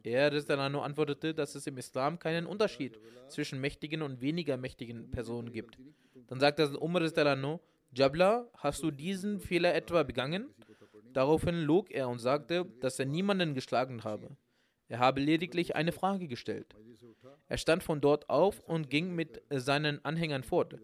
[0.03, 5.53] Er Rizalano antwortete, dass es im Islam keinen Unterschied zwischen mächtigen und weniger mächtigen Personen
[5.53, 5.79] gibt.
[6.31, 7.61] Dann sagte Umar Rizalano,
[7.93, 10.55] Jabla, hast du diesen Fehler etwa begangen?
[11.13, 14.37] Daraufhin log er und sagte, dass er niemanden geschlagen habe.
[14.87, 16.77] Er habe lediglich eine Frage gestellt.
[17.49, 20.77] Er stand von dort auf und ging mit seinen Anhängern fort.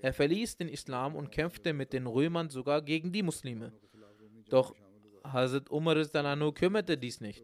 [0.00, 3.72] Er verließ den Islam und kämpfte mit den Römern sogar gegen die Muslime.
[4.48, 4.76] Doch
[5.24, 5.96] Hazrat Umar
[6.52, 7.42] kümmerte dies nicht.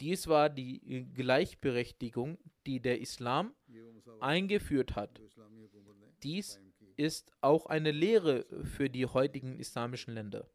[0.00, 3.52] Dies war die Gleichberechtigung, die der Islam
[4.20, 5.20] eingeführt hat.
[6.22, 6.60] Dies
[6.96, 10.48] ist auch eine Lehre für die heutigen islamischen Länder.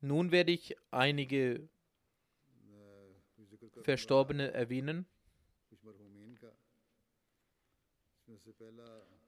[0.00, 1.68] Nun werde ich einige
[3.82, 5.06] Verstorbene erwähnen.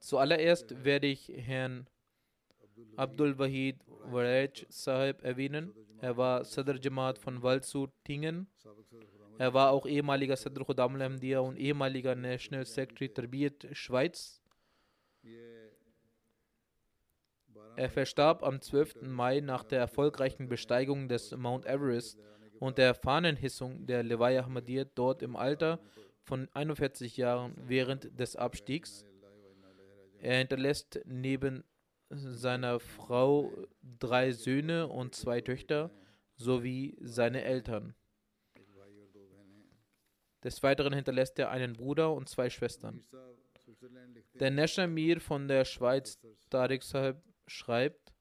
[0.00, 1.88] Zuallererst werde ich Herrn
[2.96, 3.76] Abdul Wahid
[4.10, 5.72] Waraj Sahib erwähnen.
[6.00, 8.46] Er war Sadr Jamaat von Walsud Tingen.
[9.38, 14.40] Er war auch ehemaliger Sadr Khudam al und ehemaliger National Secretary Tarbiyat Schweiz.
[17.76, 19.02] Er verstarb am 12.
[19.02, 22.20] Mai nach der erfolgreichen Besteigung des Mount Everest
[22.60, 25.80] und der Fahnenhissung der Levaya Ahmadiyyat dort im Alter
[26.22, 29.04] von 41 Jahren während des Abstiegs.
[30.20, 31.64] Er hinterlässt neben
[32.10, 35.90] seiner Frau drei Söhne und zwei Töchter
[36.36, 37.94] sowie seine Eltern.
[40.42, 43.02] Des Weiteren hinterlässt er einen Bruder und zwei Schwestern.
[44.34, 46.18] Der National Mir von der Schweiz,
[46.50, 48.12] Tariq Sahib, schreibt,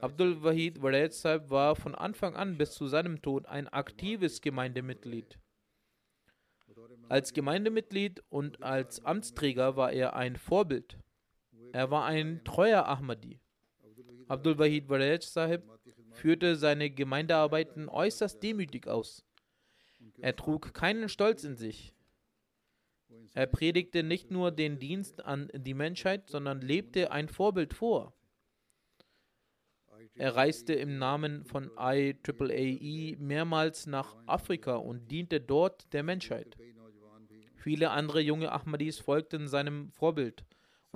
[0.00, 5.38] Abdul Wahid Wared Sahib war von Anfang an bis zu seinem Tod ein aktives Gemeindemitglied.
[7.08, 10.98] Als Gemeindemitglied und als Amtsträger war er ein Vorbild.
[11.76, 13.38] Er war ein treuer Ahmadi.
[14.28, 15.62] Abdul Wahid Wared Sahib
[16.10, 19.26] führte seine Gemeindearbeiten äußerst demütig aus.
[20.16, 21.92] Er trug keinen Stolz in sich.
[23.34, 28.14] Er predigte nicht nur den Dienst an die Menschheit, sondern lebte ein Vorbild vor.
[30.14, 36.56] Er reiste im Namen von IAAE mehrmals nach Afrika und diente dort der Menschheit.
[37.56, 40.45] Viele andere junge Ahmadis folgten seinem Vorbild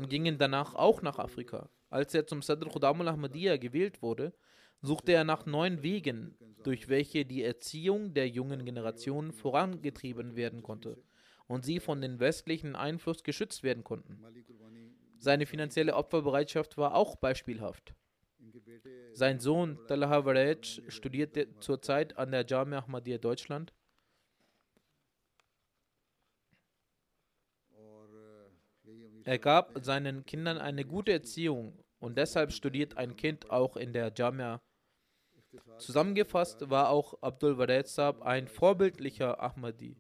[0.00, 1.68] und gingen danach auch nach Afrika.
[1.90, 4.32] Als er zum Sadr Khudamul Ahmadiyya gewählt wurde,
[4.80, 10.96] suchte er nach neuen Wegen, durch welche die Erziehung der jungen Generation vorangetrieben werden konnte
[11.48, 14.24] und sie von dem westlichen Einfluss geschützt werden konnten.
[15.18, 17.94] Seine finanzielle Opferbereitschaft war auch beispielhaft.
[19.12, 23.74] Sein Sohn Talha Varej studierte zurzeit an der Jamia Ahmadiyya Deutschland.
[29.24, 34.12] Er gab seinen Kindern eine gute Erziehung und deshalb studiert ein Kind auch in der
[34.14, 34.61] Jamia.
[35.78, 39.96] Zusammengefasst war auch Abdul Saab ein vorbildlicher Ahmadi,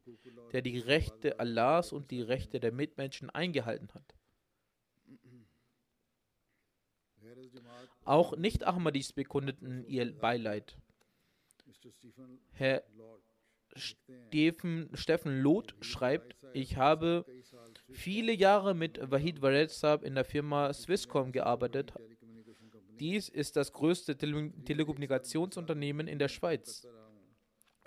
[0.52, 4.14] der die Rechte Allahs und die Rechte der Mitmenschen eingehalten hat.
[8.04, 10.76] Auch Nicht-Ahmadis bekundeten ihr Beileid.
[12.52, 12.82] Herr
[13.76, 17.24] Steffen, Steffen Loth schreibt, ich habe
[17.92, 21.92] viele Jahre mit Wahid Varetsab in der Firma Swisscom gearbeitet.
[22.98, 26.86] Dies ist das größte Tele Telekommunikationsunternehmen in der Schweiz.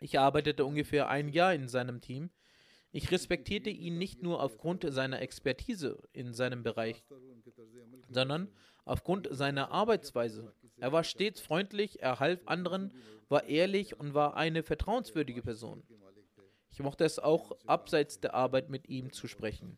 [0.01, 2.29] Ich arbeitete ungefähr ein Jahr in seinem Team.
[2.91, 7.03] Ich respektierte ihn nicht nur aufgrund seiner Expertise in seinem Bereich,
[8.09, 8.49] sondern
[8.85, 10.53] aufgrund seiner Arbeitsweise.
[10.77, 12.93] Er war stets freundlich, er half anderen,
[13.29, 15.83] war ehrlich und war eine vertrauenswürdige Person.
[16.69, 19.77] Ich mochte es auch abseits der Arbeit mit ihm zu sprechen.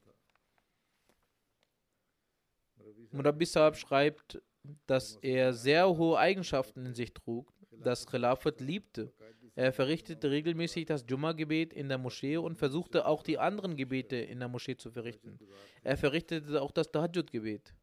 [3.16, 4.42] Murabi Saab schreibt,
[4.88, 9.14] dass er sehr hohe Eigenschaften in sich trug, das Khilafat liebte,
[9.58, 14.40] Er verrichtete regelmäßig das Jumma-Gebet in der Moschee und versuchte auch die anderen Gebete in
[14.40, 15.40] der Moschee zu verrichten.
[15.82, 17.74] Er verrichtete auch das Tahajjud-Gebet.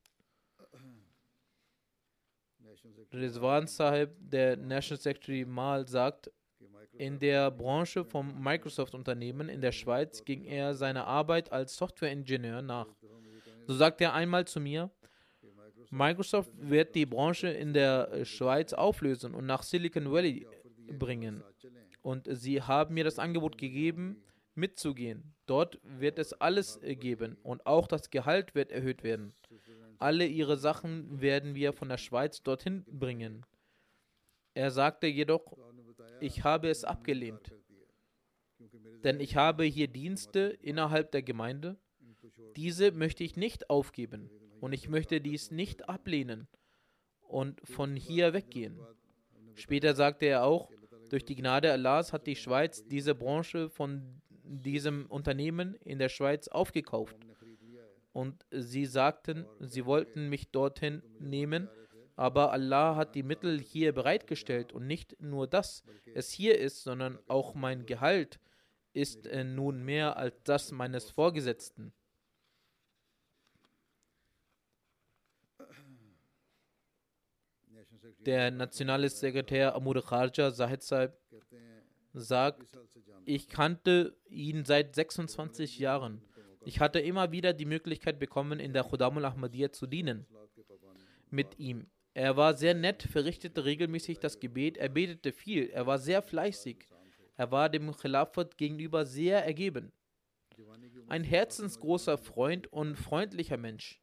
[3.10, 6.30] Rizwan Sahib, der National Secretary Mal, sagt,
[6.92, 12.88] in der Branche vom Microsoft-Unternehmen in der Schweiz ging er seiner Arbeit als Softwareingenieur nach.
[13.66, 14.90] So sagte er einmal zu mir,
[15.92, 20.46] Microsoft wird die Branche in der Schweiz auflösen und nach Silicon Valley
[20.98, 21.44] bringen.
[22.00, 24.24] Und sie haben mir das Angebot gegeben,
[24.54, 25.34] mitzugehen.
[25.44, 29.34] Dort wird es alles geben und auch das Gehalt wird erhöht werden.
[29.98, 33.44] Alle ihre Sachen werden wir von der Schweiz dorthin bringen.
[34.54, 35.58] Er sagte jedoch,
[36.20, 37.52] ich habe es abgelehnt,
[39.04, 41.76] denn ich habe hier Dienste innerhalb der Gemeinde.
[42.56, 44.30] Diese möchte ich nicht aufgeben
[44.62, 46.46] und ich möchte dies nicht ablehnen
[47.22, 48.78] und von hier weggehen.
[49.54, 50.70] Später sagte er auch,
[51.10, 56.46] durch die Gnade Allahs hat die Schweiz diese Branche von diesem Unternehmen in der Schweiz
[56.46, 57.16] aufgekauft.
[58.12, 61.68] Und sie sagten, sie wollten mich dorthin nehmen,
[62.14, 65.82] aber Allah hat die Mittel hier bereitgestellt und nicht nur das,
[66.14, 68.38] es hier ist, sondern auch mein Gehalt
[68.92, 71.92] ist äh, nun mehr als das meines Vorgesetzten.
[78.24, 81.12] Der nationale Sekretär Amur Kharja Zahid Saib
[82.12, 82.62] sagt,
[83.24, 86.22] ich kannte ihn seit 26 Jahren.
[86.64, 90.26] Ich hatte immer wieder die Möglichkeit bekommen, in der Khudamul Ahmadiyya zu dienen.
[91.30, 91.86] Mit ihm.
[92.14, 96.86] Er war sehr nett, verrichtete regelmäßig das Gebet, er betete viel, er war sehr fleißig.
[97.36, 99.92] Er war dem Khilafat gegenüber sehr ergeben.
[101.08, 104.01] Ein herzensgroßer Freund und freundlicher Mensch.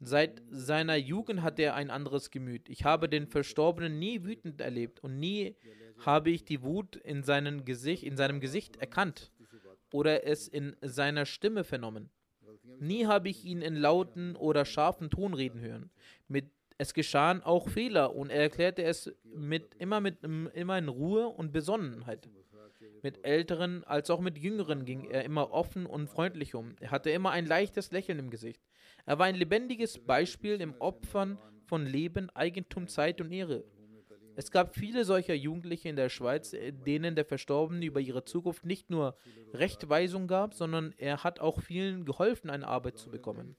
[0.00, 2.68] Seit seiner Jugend hat er ein anderes Gemüt.
[2.68, 5.56] Ich habe den Verstorbenen nie wütend erlebt und nie
[6.04, 9.32] habe ich die Wut in, seinem Gesicht, in seinem Gesicht erkannt
[9.92, 12.10] oder es in seiner Stimme vernommen.
[12.80, 15.90] Nie habe ich ihn in lauten oder scharfen Ton reden hören.
[16.28, 21.28] Mit, es geschahen auch Fehler und er erklärte es mit, immer, mit, immer in Ruhe
[21.28, 22.28] und Besonnenheit.
[23.02, 26.76] Mit Älteren als auch mit Jüngeren ging er immer offen und freundlich um.
[26.80, 28.62] Er hatte immer ein leichtes Lächeln im Gesicht.
[29.08, 33.64] Er war ein lebendiges Beispiel im Opfern von Leben, Eigentum, Zeit und Ehre.
[34.36, 36.54] Es gab viele solcher Jugendliche in der Schweiz,
[36.84, 39.16] denen der Verstorbene über ihre Zukunft nicht nur
[39.54, 43.56] Rechtweisung gab, sondern er hat auch vielen geholfen, eine Arbeit zu bekommen.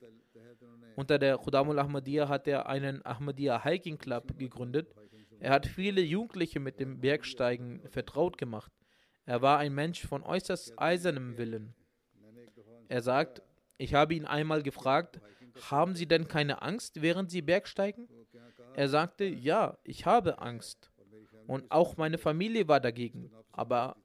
[0.95, 4.93] Unter der Khudamul Ahmadiyya hat er einen Ahmadiyya Hiking Club gegründet.
[5.39, 8.71] Er hat viele Jugendliche mit dem Bergsteigen vertraut gemacht.
[9.25, 11.73] Er war ein Mensch von äußerst eisernem Willen.
[12.87, 13.41] Er sagt,
[13.79, 15.21] ich habe ihn einmal gefragt,
[15.69, 18.07] haben Sie denn keine Angst, während Sie Bergsteigen?
[18.75, 20.91] Er sagte, ja, ich habe Angst.
[21.47, 23.31] Und auch meine Familie war dagegen.
[23.51, 23.97] Aber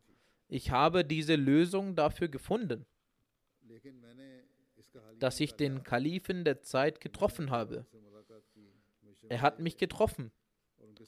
[0.48, 2.86] ich habe diese Lösung dafür gefunden,
[5.18, 7.86] dass ich den Kalifen der Zeit getroffen habe.
[9.28, 10.30] Er hat mich getroffen.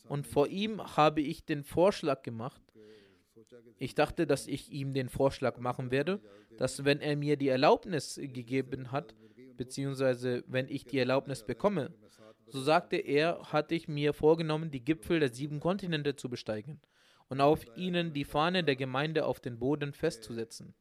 [0.08, 2.62] Und vor ihm habe ich den Vorschlag gemacht.
[3.78, 6.20] Ich dachte, dass ich ihm den Vorschlag machen werde,
[6.56, 9.14] dass wenn er mir die Erlaubnis gegeben hat,
[9.56, 11.94] beziehungsweise wenn ich die Erlaubnis bekomme,
[12.48, 16.80] so sagte er, hatte ich mir vorgenommen, die Gipfel der sieben Kontinente zu besteigen
[17.28, 20.74] und auf ihnen die Fahne der Gemeinde auf den Boden festzusetzen.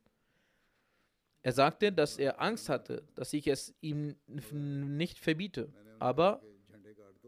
[1.41, 5.71] Er sagte, dass er Angst hatte, dass ich es ihm nicht verbiete.
[5.99, 6.41] Aber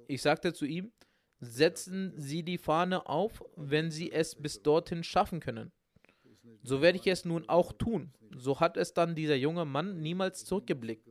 [0.08, 0.92] ich sagte zu ihm,
[1.40, 5.72] setzen Sie die Fahne auf, wenn Sie es bis dorthin schaffen können.
[6.64, 8.12] So werde ich es nun auch tun.
[8.36, 11.07] So hat es dann dieser junge Mann niemals zurückgeblickt.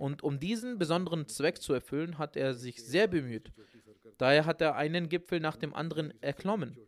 [0.00, 3.52] Und um diesen besonderen Zweck zu erfüllen, hat er sich sehr bemüht.
[4.16, 6.78] Daher hat er einen Gipfel nach dem anderen erklommen.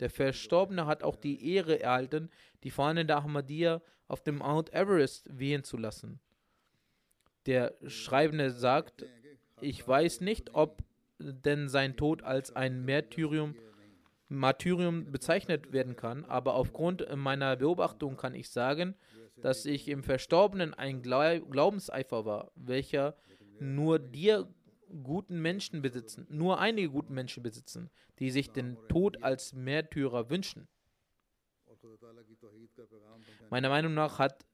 [0.00, 2.30] Der Verstorbene hat auch die Ehre erhalten,
[2.64, 6.18] die Fahne der Ahmadiyya auf dem Mount Everest wehen zu lassen.
[7.44, 9.04] Der Schreibende sagt,
[9.60, 10.82] ich weiß nicht, ob
[11.18, 13.54] denn sein Tod als ein Märtyrium,
[14.30, 18.94] Martyrium bezeichnet werden kann, aber aufgrund meiner Beobachtung kann ich sagen,
[19.42, 23.16] dass ich im Verstorbenen ein Glaubenseifer war, welcher
[23.60, 24.48] nur dir
[25.02, 30.68] guten Menschen besitzen, nur einige guten Menschen besitzen, die sich den Tod als Märtyrer wünschen.
[33.50, 34.46] Meiner Meinung nach hat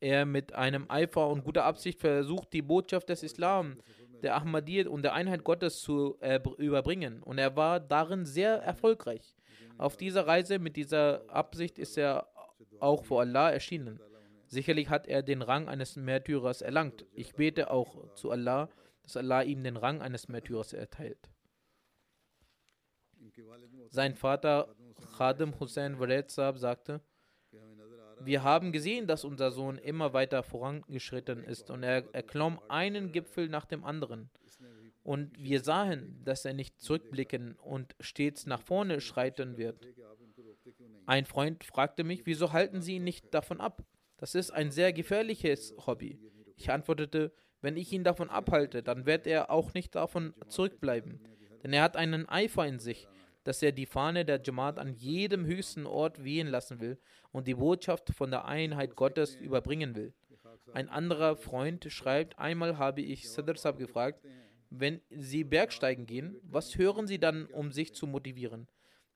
[0.00, 3.78] er mit einem Eifer und guter Absicht versucht, die Botschaft des Islam,
[4.22, 7.22] der Ahmadiyyat und der Einheit Gottes zu äh, überbringen.
[7.22, 9.34] Und er war darin sehr erfolgreich.
[9.78, 12.28] Auf dieser Reise mit dieser Absicht ist er
[12.80, 14.00] auch vor Allah erschienen.
[14.54, 17.04] Sicherlich hat er den Rang eines Märtyrers erlangt.
[17.10, 18.68] Ich bete auch zu Allah,
[19.02, 21.28] dass Allah ihm den Rang eines Märtyrers erteilt.
[23.90, 24.72] Sein Vater
[25.16, 25.98] Khadim Hussein
[26.28, 27.00] Saab sagte,
[28.20, 33.48] wir haben gesehen, dass unser Sohn immer weiter vorangeschritten ist und er erklomm einen Gipfel
[33.48, 34.30] nach dem anderen.
[35.02, 39.84] Und wir sahen, dass er nicht zurückblicken und stets nach vorne schreiten wird.
[41.06, 43.84] Ein Freund fragte mich, wieso halten Sie ihn nicht davon ab?
[44.24, 46.18] Das ist ein sehr gefährliches Hobby.
[46.56, 51.20] Ich antwortete, wenn ich ihn davon abhalte, dann wird er auch nicht davon zurückbleiben.
[51.62, 53.06] Denn er hat einen Eifer in sich,
[53.42, 56.96] dass er die Fahne der Jamaat an jedem höchsten Ort wehen lassen will
[57.32, 60.14] und die Botschaft von der Einheit Gottes überbringen will.
[60.72, 64.24] Ein anderer Freund schreibt, einmal habe ich Sadr Sab gefragt,
[64.70, 68.68] wenn Sie Bergsteigen gehen, was hören Sie dann, um sich zu motivieren?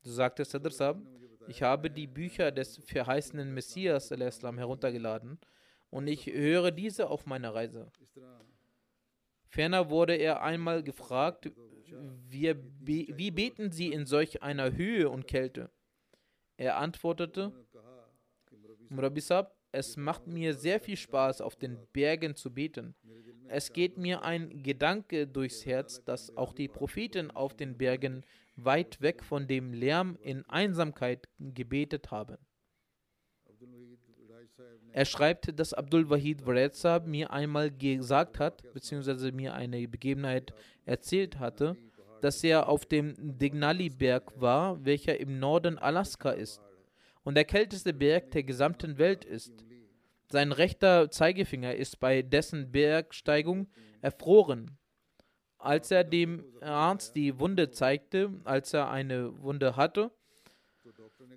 [0.02, 1.00] So sagte Sadr Sab,
[1.48, 5.38] ich habe die Bücher des verheißenen Messias Islam heruntergeladen
[5.90, 7.90] und ich höre diese auf meiner Reise.
[9.48, 11.50] Ferner wurde er einmal gefragt,
[12.28, 15.70] wie, wie beten Sie in solch einer Höhe und Kälte?
[16.56, 17.52] Er antwortete,
[18.90, 22.94] Murabisab, es macht mir sehr viel Spaß, auf den Bergen zu beten.
[23.48, 28.24] Es geht mir ein Gedanke durchs Herz, dass auch die Propheten auf den Bergen
[28.64, 32.38] weit weg von dem Lärm in Einsamkeit gebetet haben.
[34.92, 40.52] Er schreibt, dass Abdul Wahid Varezab mir einmal gesagt hat, beziehungsweise mir eine Begebenheit
[40.84, 41.76] erzählt hatte,
[42.20, 46.60] dass er auf dem Dignali-Berg war, welcher im Norden Alaska ist
[47.22, 49.52] und der kälteste Berg der gesamten Welt ist.
[50.30, 53.68] Sein rechter Zeigefinger ist bei dessen Bergsteigung
[54.00, 54.78] erfroren.
[55.58, 60.10] Als er dem Arzt die Wunde zeigte, als er eine Wunde hatte,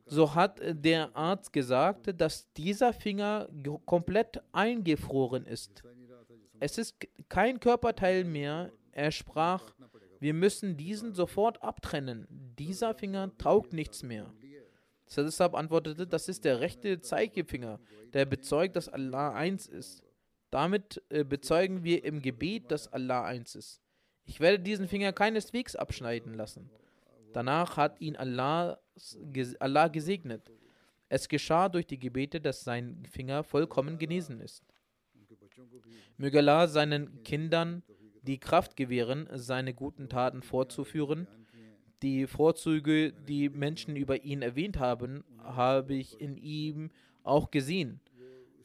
[0.06, 3.50] so hat der Arzt gesagt, dass dieser Finger
[3.86, 5.84] komplett eingefroren ist.
[6.60, 6.96] Es ist
[7.30, 8.72] kein Körperteil mehr.
[8.92, 9.74] Er sprach,
[10.20, 12.28] wir müssen diesen sofort abtrennen.
[12.60, 14.32] Dieser Finger taugt nichts mehr.
[15.08, 17.80] Sadisab antwortete, das ist der rechte Zeigefinger,
[18.14, 20.04] der bezeugt, dass Allah eins ist.
[20.52, 23.82] Damit äh, bezeugen wir im Gebet, dass Allah eins ist.
[24.26, 26.70] Ich werde diesen Finger keineswegs abschneiden lassen.
[27.34, 28.80] Danach hat ihn Allah,
[29.60, 30.52] Allah gesegnet.
[31.10, 34.64] Es geschah durch die Gebete, dass sein Finger vollkommen genesen ist.
[36.18, 37.84] Möge Allah seinen Kindern
[38.22, 41.28] die Kraft gewähren, seine guten Taten fortzuführen
[42.02, 46.90] die Vorzüge, die Menschen über ihn erwähnt haben, habe ich in ihm
[47.24, 48.00] auch gesehen.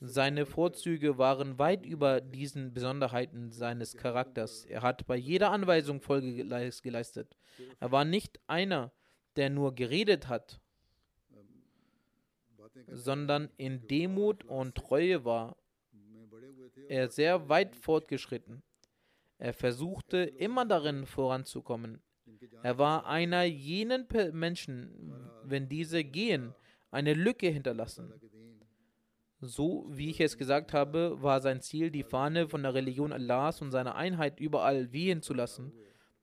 [0.00, 4.64] Seine Vorzüge waren weit über diesen Besonderheiten seines Charakters.
[4.66, 7.36] Er hat bei jeder Anweisung Folge geleistet.
[7.80, 8.92] Er war nicht einer,
[9.36, 10.60] der nur geredet hat,
[12.88, 15.56] sondern in Demut und Treue war
[16.88, 18.62] er sehr weit fortgeschritten.
[19.38, 22.00] Er versuchte immer darin voranzukommen.
[22.62, 26.54] Er war einer jenen Menschen, wenn diese gehen,
[26.90, 28.12] eine Lücke hinterlassen.
[29.40, 33.60] So wie ich es gesagt habe, war sein Ziel, die Fahne von der Religion Allahs
[33.60, 35.72] und seiner Einheit überall wehen zu lassen.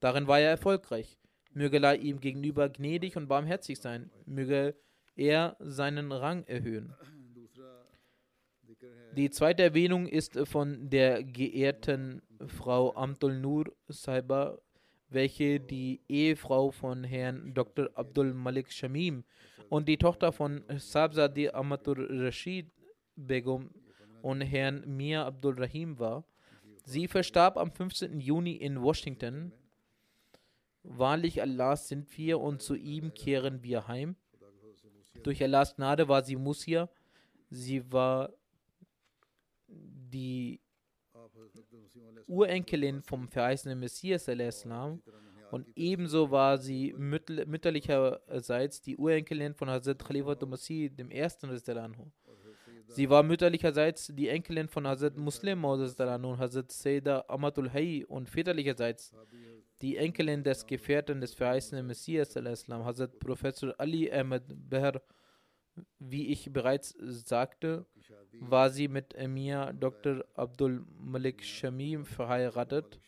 [0.00, 1.18] Darin war er erfolgreich.
[1.52, 4.10] Möge Allah ihm gegenüber gnädig und barmherzig sein.
[4.26, 4.74] Möge
[5.14, 6.92] er seinen Rang erhöhen.
[9.16, 14.58] Die zweite Erwähnung ist von der geehrten Frau Amtul Nur Saiba
[15.14, 17.88] welche die Ehefrau von Herrn Dr.
[17.94, 19.24] Abdul Malik Shamim
[19.68, 22.66] und die Tochter von Sabzadi Amatur Rashid
[23.16, 23.70] Begum
[24.22, 26.24] und Herrn Mia Abdul Rahim war.
[26.84, 28.20] Sie verstarb am 15.
[28.20, 29.52] Juni in Washington.
[30.82, 34.16] Wahrlich Allah sind wir und zu ihm kehren wir heim.
[35.22, 36.90] Durch Allahs Gnade war sie Musia.
[37.50, 38.32] Sie war
[39.58, 40.60] die
[42.26, 45.02] Urenkelin vom verheißenen Messias Islam
[45.50, 51.48] und ebenso war sie mütterlicherseits die Urenkelin von Hazrat Khalifatul Masih dem ersten
[51.78, 52.10] anhu.
[52.88, 58.28] Sie war mütterlicherseits die Enkelin von Hazrat Muslim anhu und Hazrat Sayyida Amatul Hayy und
[58.28, 59.12] väterlicherseits
[59.82, 65.02] die Enkelin des Gefährten des verheißenen Messias Hazrat Professor Ali Ahmed Behr
[65.98, 67.86] wie ich bereits sagte,
[68.40, 70.24] war sie mit Emir Dr.
[70.34, 73.00] Abdul Malik Shamim verheiratet,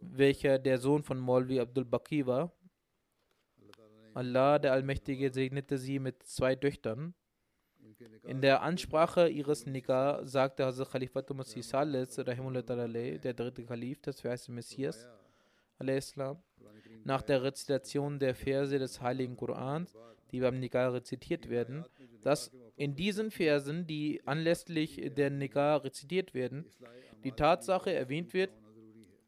[0.00, 2.52] welcher der Sohn von Maulvi Abdul Baki war.
[4.14, 7.14] Allah, der Allmächtige, segnete sie mit zwei Töchtern.
[8.24, 14.54] In der Ansprache ihres Nikah sagte Hazrat Khalifatul Masih Salis, der dritte Kalif des verheißten
[14.54, 15.08] Messias,
[17.04, 19.94] nach der Rezitation der Verse des Heiligen Korans,
[20.30, 21.84] die beim Nikah rezitiert werden,
[22.22, 26.66] dass in diesen Versen, die anlässlich der Nikah rezitiert werden,
[27.24, 28.50] die Tatsache erwähnt wird,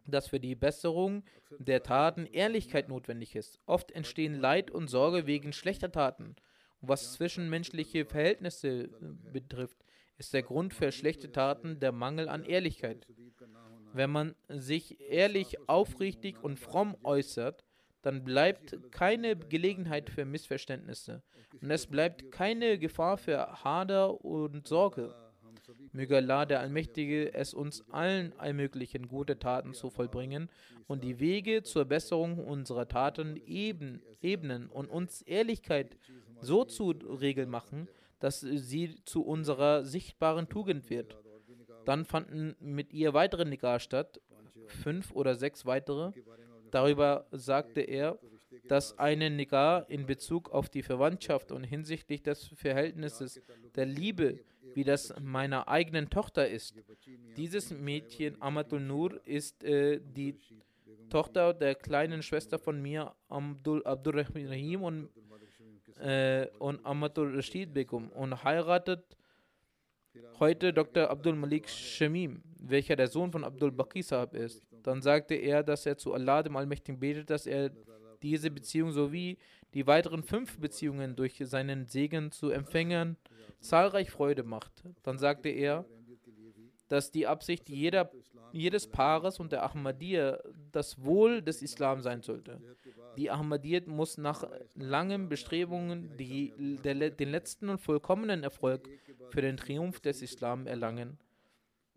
[0.07, 1.23] dass für die Besserung
[1.59, 3.61] der Taten Ehrlichkeit notwendig ist.
[3.67, 6.37] Oft entstehen Leid und Sorge wegen schlechter Taten.
[6.81, 8.89] Was zwischenmenschliche Verhältnisse äh,
[9.33, 9.79] betrifft,
[10.19, 13.07] ist der Grund für schlechte Taten der Mangel an Ehrlichkeit.
[13.93, 17.65] Wenn man sich ehrlich, aufrichtig und fromm äußert,
[18.03, 21.23] dann bleibt keine Gelegenheit für Missverständnisse
[21.61, 25.15] und es bleibt keine Gefahr für Hader und Sorge.
[25.93, 30.49] Möge Allah der Allmächtige es uns allen ermöglichen, gute Taten zu vollbringen
[30.87, 35.97] und die Wege zur Besserung unserer Taten eben, ebnen und uns Ehrlichkeit
[36.41, 37.89] so zu Regeln machen,
[38.19, 41.17] dass sie zu unserer sichtbaren Tugend wird.
[41.85, 44.21] Dann fanden mit ihr weitere Nikah statt,
[44.67, 46.13] fünf oder sechs weitere.
[46.71, 48.19] Darüber sagte er,
[48.69, 53.41] dass eine Nikah in Bezug auf die Verwandtschaft und hinsichtlich des Verhältnisses
[53.75, 54.41] der Liebe
[54.75, 56.75] wie das meiner eigenen Tochter ist.
[57.37, 60.37] Dieses Mädchen, Amatul Nur, ist äh, die
[61.09, 65.09] Tochter der kleinen Schwester von mir, Abdul Abdurrahim und,
[66.01, 69.17] äh, und Amatul Rashid Begum und heiratet
[70.39, 71.09] heute Dr.
[71.11, 74.67] Abdul Malik Shamim, welcher der Sohn von Abdul Baqi Sahib ist.
[74.83, 77.71] Dann sagte er, dass er zu Allah, dem Allmächtigen, betet, dass er
[78.23, 79.39] diese Beziehung sowie
[79.75, 83.17] die weiteren fünf Beziehungen durch seinen Segen zu Empfängern
[83.61, 84.83] zahlreich Freude macht.
[85.03, 85.85] Dann sagte er,
[86.89, 88.11] dass die Absicht jeder,
[88.53, 90.39] jedes Paares und der Ahmadiyya
[90.73, 92.61] das Wohl des Islam sein sollte.
[93.17, 96.53] Die Ahmadiyyat muss nach langen Bestrebungen die,
[96.85, 98.89] der, den letzten und vollkommenen Erfolg
[99.31, 101.19] für den Triumph des Islam erlangen.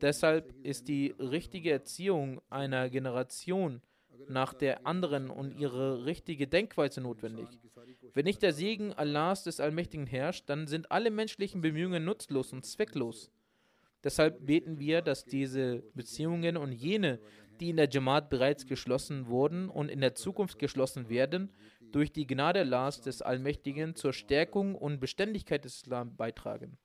[0.01, 3.81] Deshalb ist die richtige Erziehung einer Generation
[4.27, 7.47] nach der anderen und ihre richtige Denkweise notwendig.
[8.13, 12.65] Wenn nicht der Segen Allahs des Allmächtigen herrscht, dann sind alle menschlichen Bemühungen nutzlos und
[12.65, 13.31] zwecklos.
[14.03, 17.19] Deshalb beten wir, dass diese Beziehungen und jene,
[17.63, 21.49] die in der Jamaat bereits geschlossen wurden und in der Zukunft geschlossen werden,
[21.93, 26.77] durch die Gnade Allahs des Allmächtigen zur Stärkung und Beständigkeit des Islam beitragen.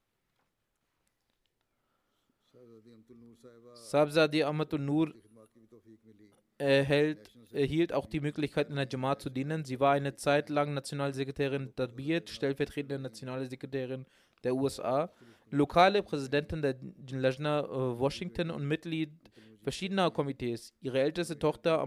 [3.74, 5.14] Sabzadi Amatul Nur
[6.58, 9.64] erhält erhielt auch die Möglichkeit, in der Jamaat zu dienen.
[9.64, 14.06] Sie war eine Zeit lang Nationalsekretärin Tarbiyat, stellvertretende Nationalsekretärin
[14.44, 15.10] der USA,
[15.50, 16.76] lokale Präsidentin der
[17.10, 19.10] Lajna äh, Washington und Mitglied
[19.62, 20.74] verschiedener Komitees.
[20.80, 21.86] Ihre älteste Tochter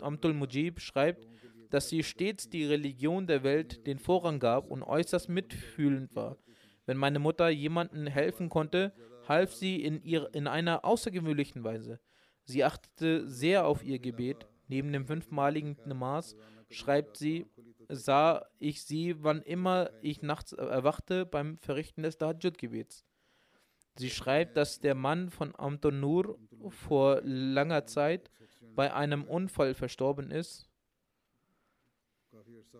[0.00, 1.26] Amtul Mujib schreibt,
[1.70, 6.38] dass sie stets die Religion der Welt den Vorrang gab und äußerst mitfühlend war.
[6.86, 8.92] Wenn meine Mutter jemandem helfen konnte,
[9.28, 12.00] half sie in, ihr, in einer außergewöhnlichen Weise.
[12.44, 14.46] Sie achtete sehr auf ihr Gebet.
[14.68, 16.36] Neben dem fünfmaligen Namas
[16.70, 17.46] schreibt sie,
[17.88, 23.04] sah ich sie, wann immer ich nachts erwachte beim Verrichten des Tahajjud-Gebets.
[23.96, 26.38] Sie schreibt, dass der Mann von Amton Nur
[26.68, 28.30] vor langer Zeit
[28.74, 30.68] bei einem Unfall verstorben ist.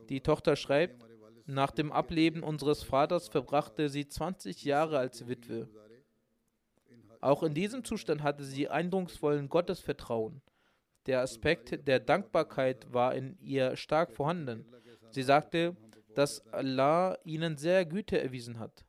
[0.08, 1.04] Die Tochter schreibt,
[1.46, 5.68] nach dem Ableben unseres Vaters verbrachte sie 20 Jahre als Witwe.
[7.20, 10.42] Auch in diesem Zustand hatte sie eindrucksvollen Gottesvertrauen.
[11.06, 14.66] Der Aspekt der Dankbarkeit war in ihr stark vorhanden.
[15.10, 15.76] Sie sagte,
[16.14, 18.85] dass Allah ihnen sehr Güte erwiesen hat.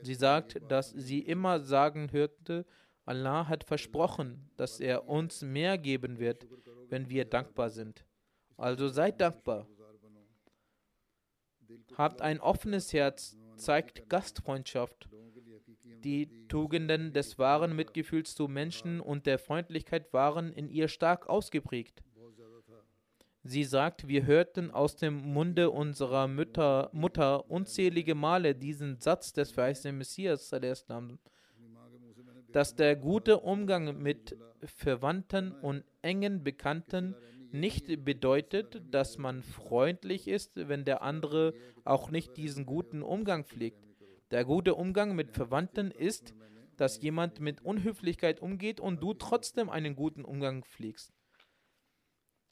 [0.00, 2.66] Sie sagt, dass sie immer sagen hörte,
[3.04, 6.46] Allah hat versprochen, dass er uns mehr geben wird,
[6.88, 8.04] wenn wir dankbar sind.
[8.56, 9.66] Also seid dankbar.
[11.96, 15.08] Habt ein offenes Herz, zeigt Gastfreundschaft
[16.02, 22.02] die Tugenden des wahren Mitgefühls zu Menschen und der Freundlichkeit waren in ihr stark ausgeprägt.
[23.44, 29.50] Sie sagt, wir hörten aus dem Munde unserer Mütter, Mutter unzählige Male diesen Satz des
[29.50, 30.50] verheißenen Messias,
[32.52, 37.16] dass der gute Umgang mit Verwandten und engen Bekannten
[37.50, 41.52] nicht bedeutet, dass man freundlich ist, wenn der andere
[41.84, 43.84] auch nicht diesen guten Umgang pflegt.
[44.30, 46.32] Der gute Umgang mit Verwandten ist,
[46.76, 51.12] dass jemand mit Unhöflichkeit umgeht und du trotzdem einen guten Umgang pflegst.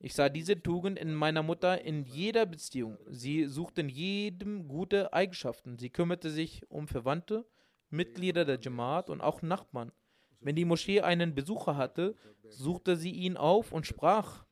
[0.03, 2.97] Ich sah diese Tugend in meiner Mutter in jeder Beziehung.
[3.07, 5.77] Sie suchte in jedem gute Eigenschaften.
[5.79, 7.47] Sie kümmerte sich um Verwandte,
[7.91, 9.93] Mitglieder der Jamaat und auch Nachbarn.
[10.41, 12.17] Wenn die Moschee einen Besucher hatte,
[12.49, 14.47] suchte sie ihn auf und sprach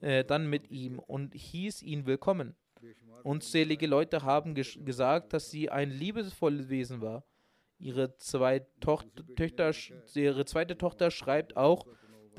[0.00, 2.56] äh, dann mit ihm und hieß ihn willkommen.
[3.22, 7.24] Unzählige Leute haben gesagt, dass sie ein liebesvolles Wesen war.
[7.78, 9.72] Ihre, zwei Töchter,
[10.14, 11.86] ihre zweite Tochter schreibt auch,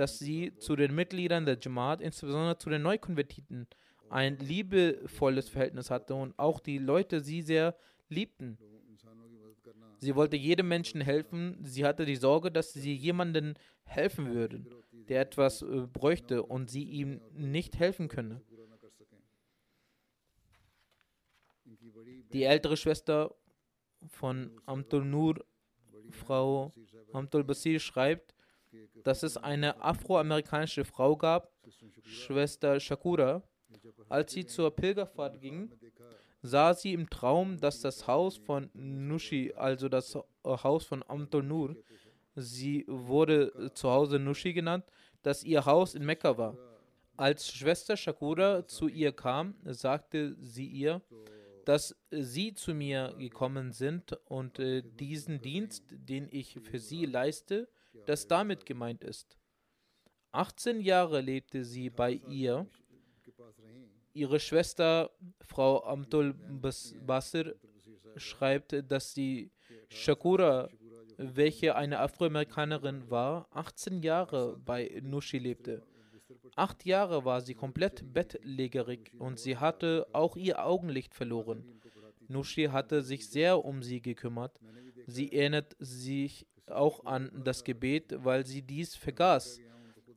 [0.01, 3.67] dass sie zu den Mitgliedern der Jamaat, insbesondere zu den Neukonvertiten,
[4.09, 7.75] ein liebevolles Verhältnis hatte und auch die Leute sie sehr
[8.09, 8.57] liebten.
[9.99, 11.59] Sie wollte jedem Menschen helfen.
[11.61, 14.67] Sie hatte die Sorge, dass sie jemandem helfen würden,
[15.07, 18.41] der etwas äh, bräuchte und sie ihm nicht helfen könne.
[22.33, 23.35] Die ältere Schwester
[24.07, 25.45] von Amtul Nur,
[26.09, 26.73] Frau
[27.13, 28.33] Amtul Basir, schreibt,
[29.03, 31.51] dass es eine afroamerikanische Frau gab,
[32.03, 33.43] Schwester Shakura.
[34.09, 35.72] Als sie zur Pilgerfahrt ging,
[36.41, 41.78] sah sie im Traum, dass das Haus von Nushi, also das Haus von Amtul Nur,
[42.36, 44.86] sie wurde zu Hause Nushi genannt,
[45.22, 46.57] dass ihr Haus in Mekka war.
[47.17, 51.01] Als Schwester Shakura zu ihr kam, sagte sie ihr,
[51.65, 57.69] dass sie zu mir gekommen sind und äh, diesen Dienst, den ich für sie leiste,
[58.05, 59.37] dass damit gemeint ist.
[60.31, 62.67] 18 Jahre lebte sie bei ihr.
[64.13, 65.11] Ihre Schwester,
[65.41, 67.55] Frau Amtul Basir,
[68.15, 69.51] schreibt, dass die
[69.89, 70.69] Shakura,
[71.17, 75.83] welche eine Afroamerikanerin war, 18 Jahre bei Nushi lebte.
[76.55, 81.81] Acht Jahre war sie komplett bettlägerig und sie hatte auch ihr Augenlicht verloren.
[82.27, 84.59] Nushi hatte sich sehr um sie gekümmert.
[85.07, 89.59] Sie erinnert sich auch an das Gebet, weil sie dies vergaß.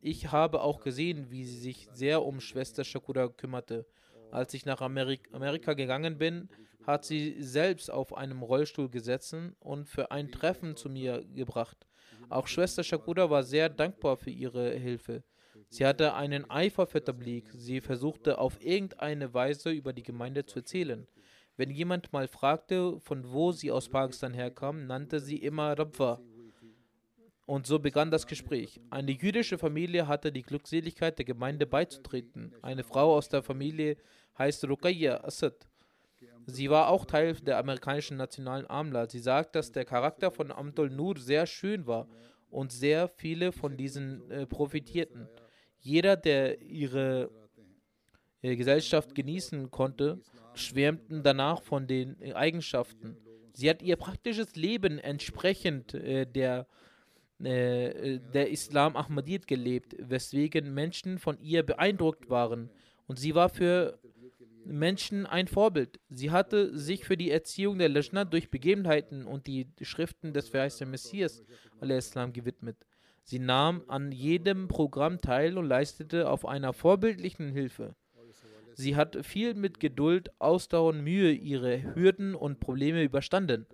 [0.00, 3.86] Ich habe auch gesehen, wie sie sich sehr um Schwester Shakura kümmerte.
[4.30, 6.48] Als ich nach Amerik Amerika gegangen bin,
[6.86, 11.86] hat sie selbst auf einem Rollstuhl gesessen und für ein Treffen zu mir gebracht.
[12.28, 15.22] Auch Schwester Shakura war sehr dankbar für ihre Hilfe.
[15.70, 17.50] Sie hatte einen Eifer für Tablik.
[17.52, 21.06] Sie versuchte auf irgendeine Weise über die Gemeinde zu erzählen.
[21.56, 26.20] Wenn jemand mal fragte, von wo sie aus Pakistan herkam, nannte sie immer Rabwa.
[27.46, 28.80] Und so begann das Gespräch.
[28.90, 32.54] Eine jüdische Familie hatte die Glückseligkeit, der Gemeinde beizutreten.
[32.62, 33.96] Eine Frau aus der Familie
[34.38, 35.68] heißt Ruqayya Asad.
[36.46, 39.08] Sie war auch Teil der amerikanischen nationalen Amla.
[39.08, 42.08] Sie sagt, dass der Charakter von Amtul Nur sehr schön war
[42.50, 45.28] und sehr viele von diesen äh, profitierten.
[45.80, 47.30] Jeder, der ihre
[48.42, 50.20] äh, Gesellschaft genießen konnte,
[50.54, 53.16] schwärmten danach von den Eigenschaften.
[53.52, 56.66] Sie hat ihr praktisches Leben entsprechend äh, der,
[57.42, 62.70] äh, der Islam Ahmadiyyat gelebt, weswegen Menschen von ihr beeindruckt waren.
[63.06, 63.98] Und sie war für
[64.64, 66.00] Menschen ein Vorbild.
[66.08, 70.90] Sie hatte sich für die Erziehung der Lajna durch Begebenheiten und die Schriften des verheißenen
[70.90, 71.42] Messias
[71.82, 72.76] Islam gewidmet.
[73.22, 77.94] Sie nahm an jedem Programm teil und leistete auf einer vorbildlichen Hilfe.
[78.74, 83.66] Sie hat viel mit Geduld, Ausdauer und Mühe ihre Hürden und Probleme überstanden.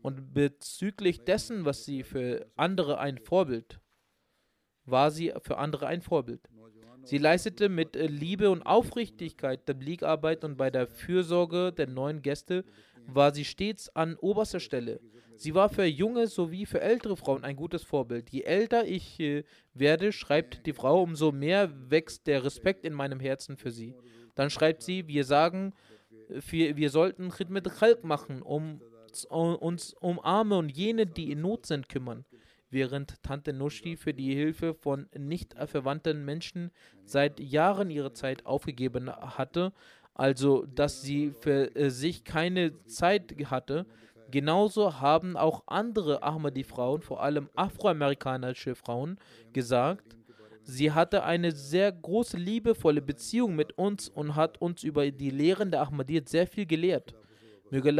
[0.00, 3.80] Und bezüglich dessen, was sie für andere ein Vorbild,
[4.84, 6.48] war sie für andere ein Vorbild.
[7.04, 12.64] Sie leistete mit Liebe und Aufrichtigkeit Tabligarbeit und bei der Fürsorge der neuen Gäste
[13.06, 15.00] war sie stets an oberster Stelle.
[15.36, 18.28] Sie war für junge sowie für ältere Frauen ein gutes Vorbild.
[18.30, 23.20] Je älter ich äh, werde, schreibt die Frau, umso mehr wächst der Respekt in meinem
[23.20, 23.94] Herzen für sie.
[24.34, 25.74] Dann schreibt sie, wir sagen,
[26.28, 28.82] wir, wir sollten Khidmet Khalq machen, um
[29.24, 32.24] uns um Arme und jene, die in Not sind, kümmern.
[32.70, 36.70] Während Tante Nushi für die Hilfe von nicht verwandten Menschen
[37.04, 39.72] seit Jahren ihre Zeit aufgegeben hatte,
[40.14, 43.86] also dass sie für äh, sich keine Zeit hatte,
[44.30, 49.18] Genauso haben auch andere Ahmadi-Frauen, vor allem afroamerikanische Frauen,
[49.54, 50.18] gesagt,
[50.62, 55.70] sie hatte eine sehr große, liebevolle Beziehung mit uns und hat uns über die Lehren
[55.70, 57.14] der Ahmadiyyat sehr viel gelehrt.
[57.70, 57.90] Möge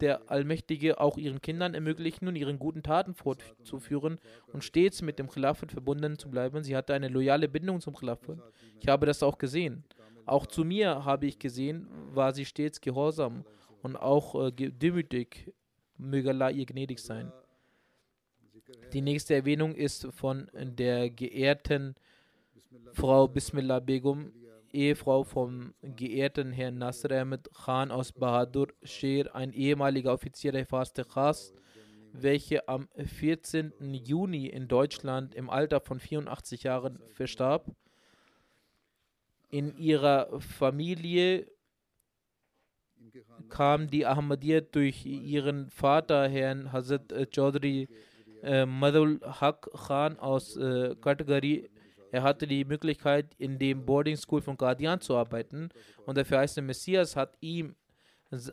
[0.00, 4.18] der Allmächtige, auch ihren Kindern ermöglichen und ihren guten Taten fortzuführen
[4.52, 6.62] und stets mit dem Khilafat verbunden zu bleiben.
[6.62, 8.38] Sie hatte eine loyale Bindung zum Khilafat.
[8.80, 9.84] Ich habe das auch gesehen.
[10.26, 13.44] Auch zu mir habe ich gesehen, war sie stets gehorsam
[13.82, 15.52] und auch äh, demütig.
[15.96, 17.32] Möge Allah ihr gnädig sein.
[18.92, 21.94] Die nächste Erwähnung ist von der geehrten
[22.92, 24.32] Frau Bismillah Begum,
[24.74, 31.04] Ehefrau vom geehrten Herrn Nasr Ahmed Khan aus Bahadur Sher, ein ehemaliger Offizier der Faste
[31.04, 31.54] Khas,
[32.12, 33.72] welche am 14.
[33.92, 37.70] Juni in Deutschland im Alter von 84 Jahren verstarb.
[39.48, 41.46] In ihrer Familie
[43.48, 47.88] kam die Ahmadiyyat durch ihren Vater, Herrn Hazrat Chaudhry
[48.44, 51.70] äh, Madul Haq Khan aus äh, Katagari.
[52.14, 55.70] Er hatte die Möglichkeit, in dem Boarding School von Guardian zu arbeiten
[56.06, 57.74] und der verheißene Messias hat ihm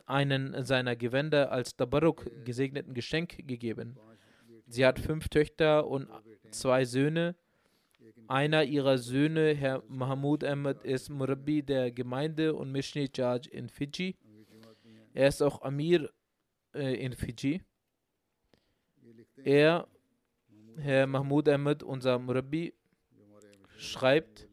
[0.04, 3.96] einen seiner Gewänder als Tabaruk gesegneten Geschenk gegeben.
[4.66, 6.08] Sie hat fünf Töchter und
[6.50, 7.36] zwei Söhne.
[8.26, 14.16] Einer ihrer Söhne, Herr Mahmoud Ahmed, ist Murabi der Gemeinde und Missionary Charge in Fiji.
[15.14, 16.10] Er ist auch Amir
[16.74, 17.62] äh, in Fiji.
[19.36, 19.86] Er,
[20.78, 22.74] Herr Mahmoud Ahmed, unser Murabi,
[23.82, 24.48] schreibt,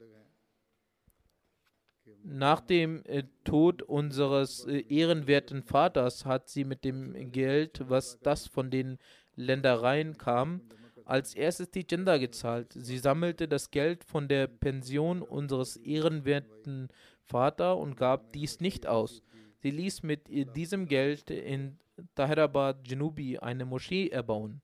[2.24, 8.48] nach dem äh, Tod unseres äh, ehrenwerten Vaters hat sie mit dem Geld, was das
[8.48, 8.98] von den
[9.36, 10.62] Ländereien kam,
[11.06, 12.74] als erstes die Gender gezahlt.
[12.74, 16.90] Sie sammelte das Geld von der Pension unseres ehrenwerten
[17.26, 19.24] Vaters und gab dies nicht aus.
[19.58, 21.80] Sie ließ mit diesem Geld in
[22.16, 24.62] Tahirabad Janubi eine Moschee erbauen.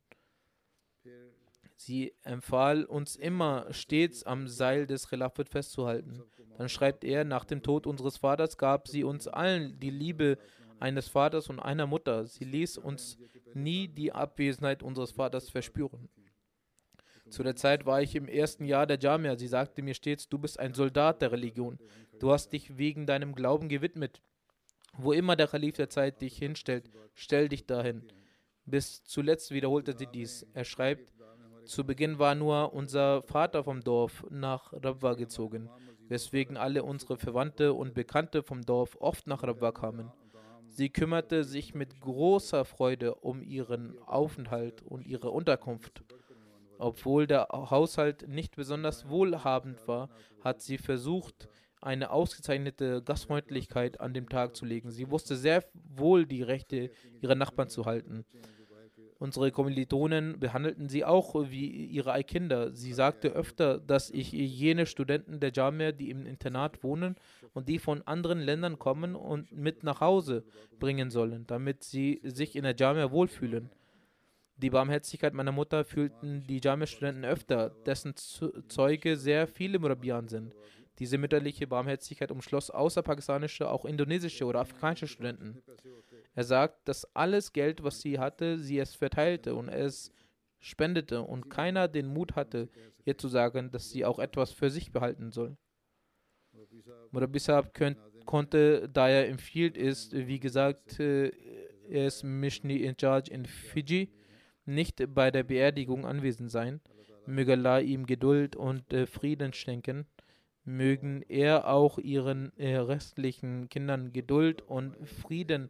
[1.76, 6.24] Sie empfahl uns immer stets am Seil des Khilafat festzuhalten.
[6.58, 10.38] Dann schreibt er, nach dem Tod unseres Vaters gab sie uns allen die Liebe
[10.80, 12.26] eines Vaters und einer Mutter.
[12.26, 13.18] Sie ließ uns
[13.54, 16.10] nie die Abwesenheit unseres Vaters verspüren.
[17.30, 19.36] Zu der Zeit war ich im ersten Jahr der Jamia.
[19.36, 21.80] Sie sagte mir stets, du bist ein Soldat der Religion.
[22.20, 24.22] Du hast dich wegen deinem Glauben gewidmet.
[24.98, 28.04] Wo immer der Kalif der Zeit dich hinstellt, stell dich dahin.
[28.66, 30.46] Bis zuletzt wiederholte sie dies.
[30.54, 31.12] Er schreibt,
[31.66, 35.70] zu Beginn war nur unser Vater vom Dorf nach Rabwa gezogen,
[36.08, 40.12] weswegen alle unsere Verwandte und Bekannte vom Dorf oft nach Rabwa kamen.
[40.68, 46.04] Sie kümmerte sich mit großer Freude um ihren Aufenthalt und ihre Unterkunft.
[46.78, 50.10] Obwohl der Haushalt nicht besonders wohlhabend war,
[50.44, 51.48] hat sie versucht,
[51.82, 54.92] eine ausgezeichnete Gastfreundlichkeit an den Tag zu legen.
[54.92, 56.92] Sie wusste sehr wohl die Rechte
[57.22, 58.26] ihrer Nachbarn zu halten.
[59.18, 62.74] Unsere Kommilitonen behandelten sie auch wie ihre Kinder.
[62.74, 67.16] Sie sagte öfter, dass ich jene Studenten der Jamia, die im Internat wohnen
[67.54, 70.44] und die von anderen Ländern kommen und mit nach Hause
[70.80, 73.70] bringen sollen, damit sie sich in der Jamia wohlfühlen.
[74.58, 80.54] Die Barmherzigkeit meiner Mutter fühlten die Jamia-Studenten öfter, dessen Zeuge sehr viele Murabian sind.
[81.00, 85.62] Diese mütterliche Barmherzigkeit umschloss außer pakistanische auch indonesische oder afrikanische Studenten.
[86.36, 90.12] Er sagt, dass alles Geld, was sie hatte, sie es verteilte und es
[90.60, 92.70] spendete und keiner den Mut hatte,
[93.06, 95.58] ihr zu sagen, dass sie auch etwas für sich behalten soll.
[97.12, 97.40] Murabi
[98.26, 101.32] konnte, da er im Field ist, wie gesagt, äh,
[101.90, 104.10] er ist Mishni in Charge in Fiji,
[104.66, 106.82] nicht bei der Beerdigung anwesend sein.
[107.28, 110.08] Möge Allah ihm Geduld und äh, Frieden schenken
[110.66, 115.70] mögen er auch ihren äh, restlichen Kindern Geduld und Frieden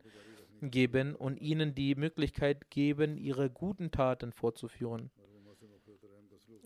[0.71, 5.11] geben und ihnen die Möglichkeit geben, ihre guten Taten fortzuführen.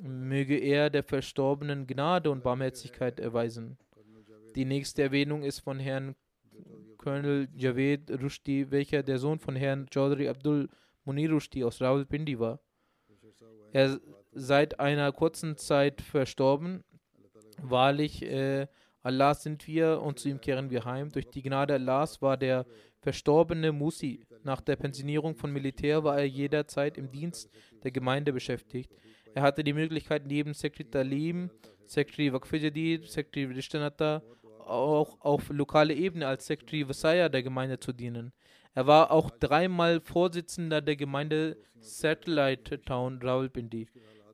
[0.02, 3.78] Möge er der Verstorbenen Gnade und Barmherzigkeit erweisen.
[4.56, 6.16] Die nächste Erwähnung ist von Herrn
[6.98, 10.70] Colonel Javed Rushdie, welcher der Sohn von Herrn Chaudhry Abdul
[11.06, 12.60] Munir Rushdie aus Rawalpindi war.
[13.72, 14.00] Er
[14.32, 16.84] seit einer kurzen Zeit verstorben.
[17.62, 18.68] Wahrlich, äh,
[19.02, 21.10] Allah sind wir und zu ihm kehren wir heim.
[21.10, 22.66] Durch die Gnade Allahs war der
[23.02, 24.26] verstorbene Musi.
[24.44, 27.50] Nach der Pensionierung von Militär war er jederzeit im Dienst
[27.84, 28.92] der Gemeinde beschäftigt.
[29.34, 31.50] Er hatte die Möglichkeit, neben Sekretär Talim,
[31.86, 34.22] Sekretär Waqf Sekretär Rishtanata
[34.66, 38.32] auch auf lokaler Ebene als Sekretär Vasaya der Gemeinde zu dienen.
[38.76, 43.88] Er war auch dreimal Vorsitzender der Gemeinde Satellite Town Rawalpindi.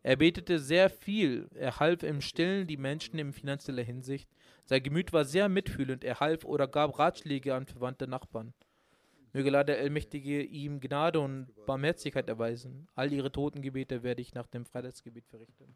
[0.05, 1.49] Er betete sehr viel.
[1.55, 4.29] Er half im Stillen die Menschen in finanzieller Hinsicht.
[4.63, 6.03] Sein Gemüt war sehr mitfühlend.
[6.03, 8.53] Er half oder gab Ratschläge an verwandte Nachbarn.
[9.33, 12.87] Möge Allah der Allmächtige ihm Gnade und Barmherzigkeit erweisen.
[12.93, 15.75] All ihre Totengebete werde ich nach dem Freitagsgebet verrichten.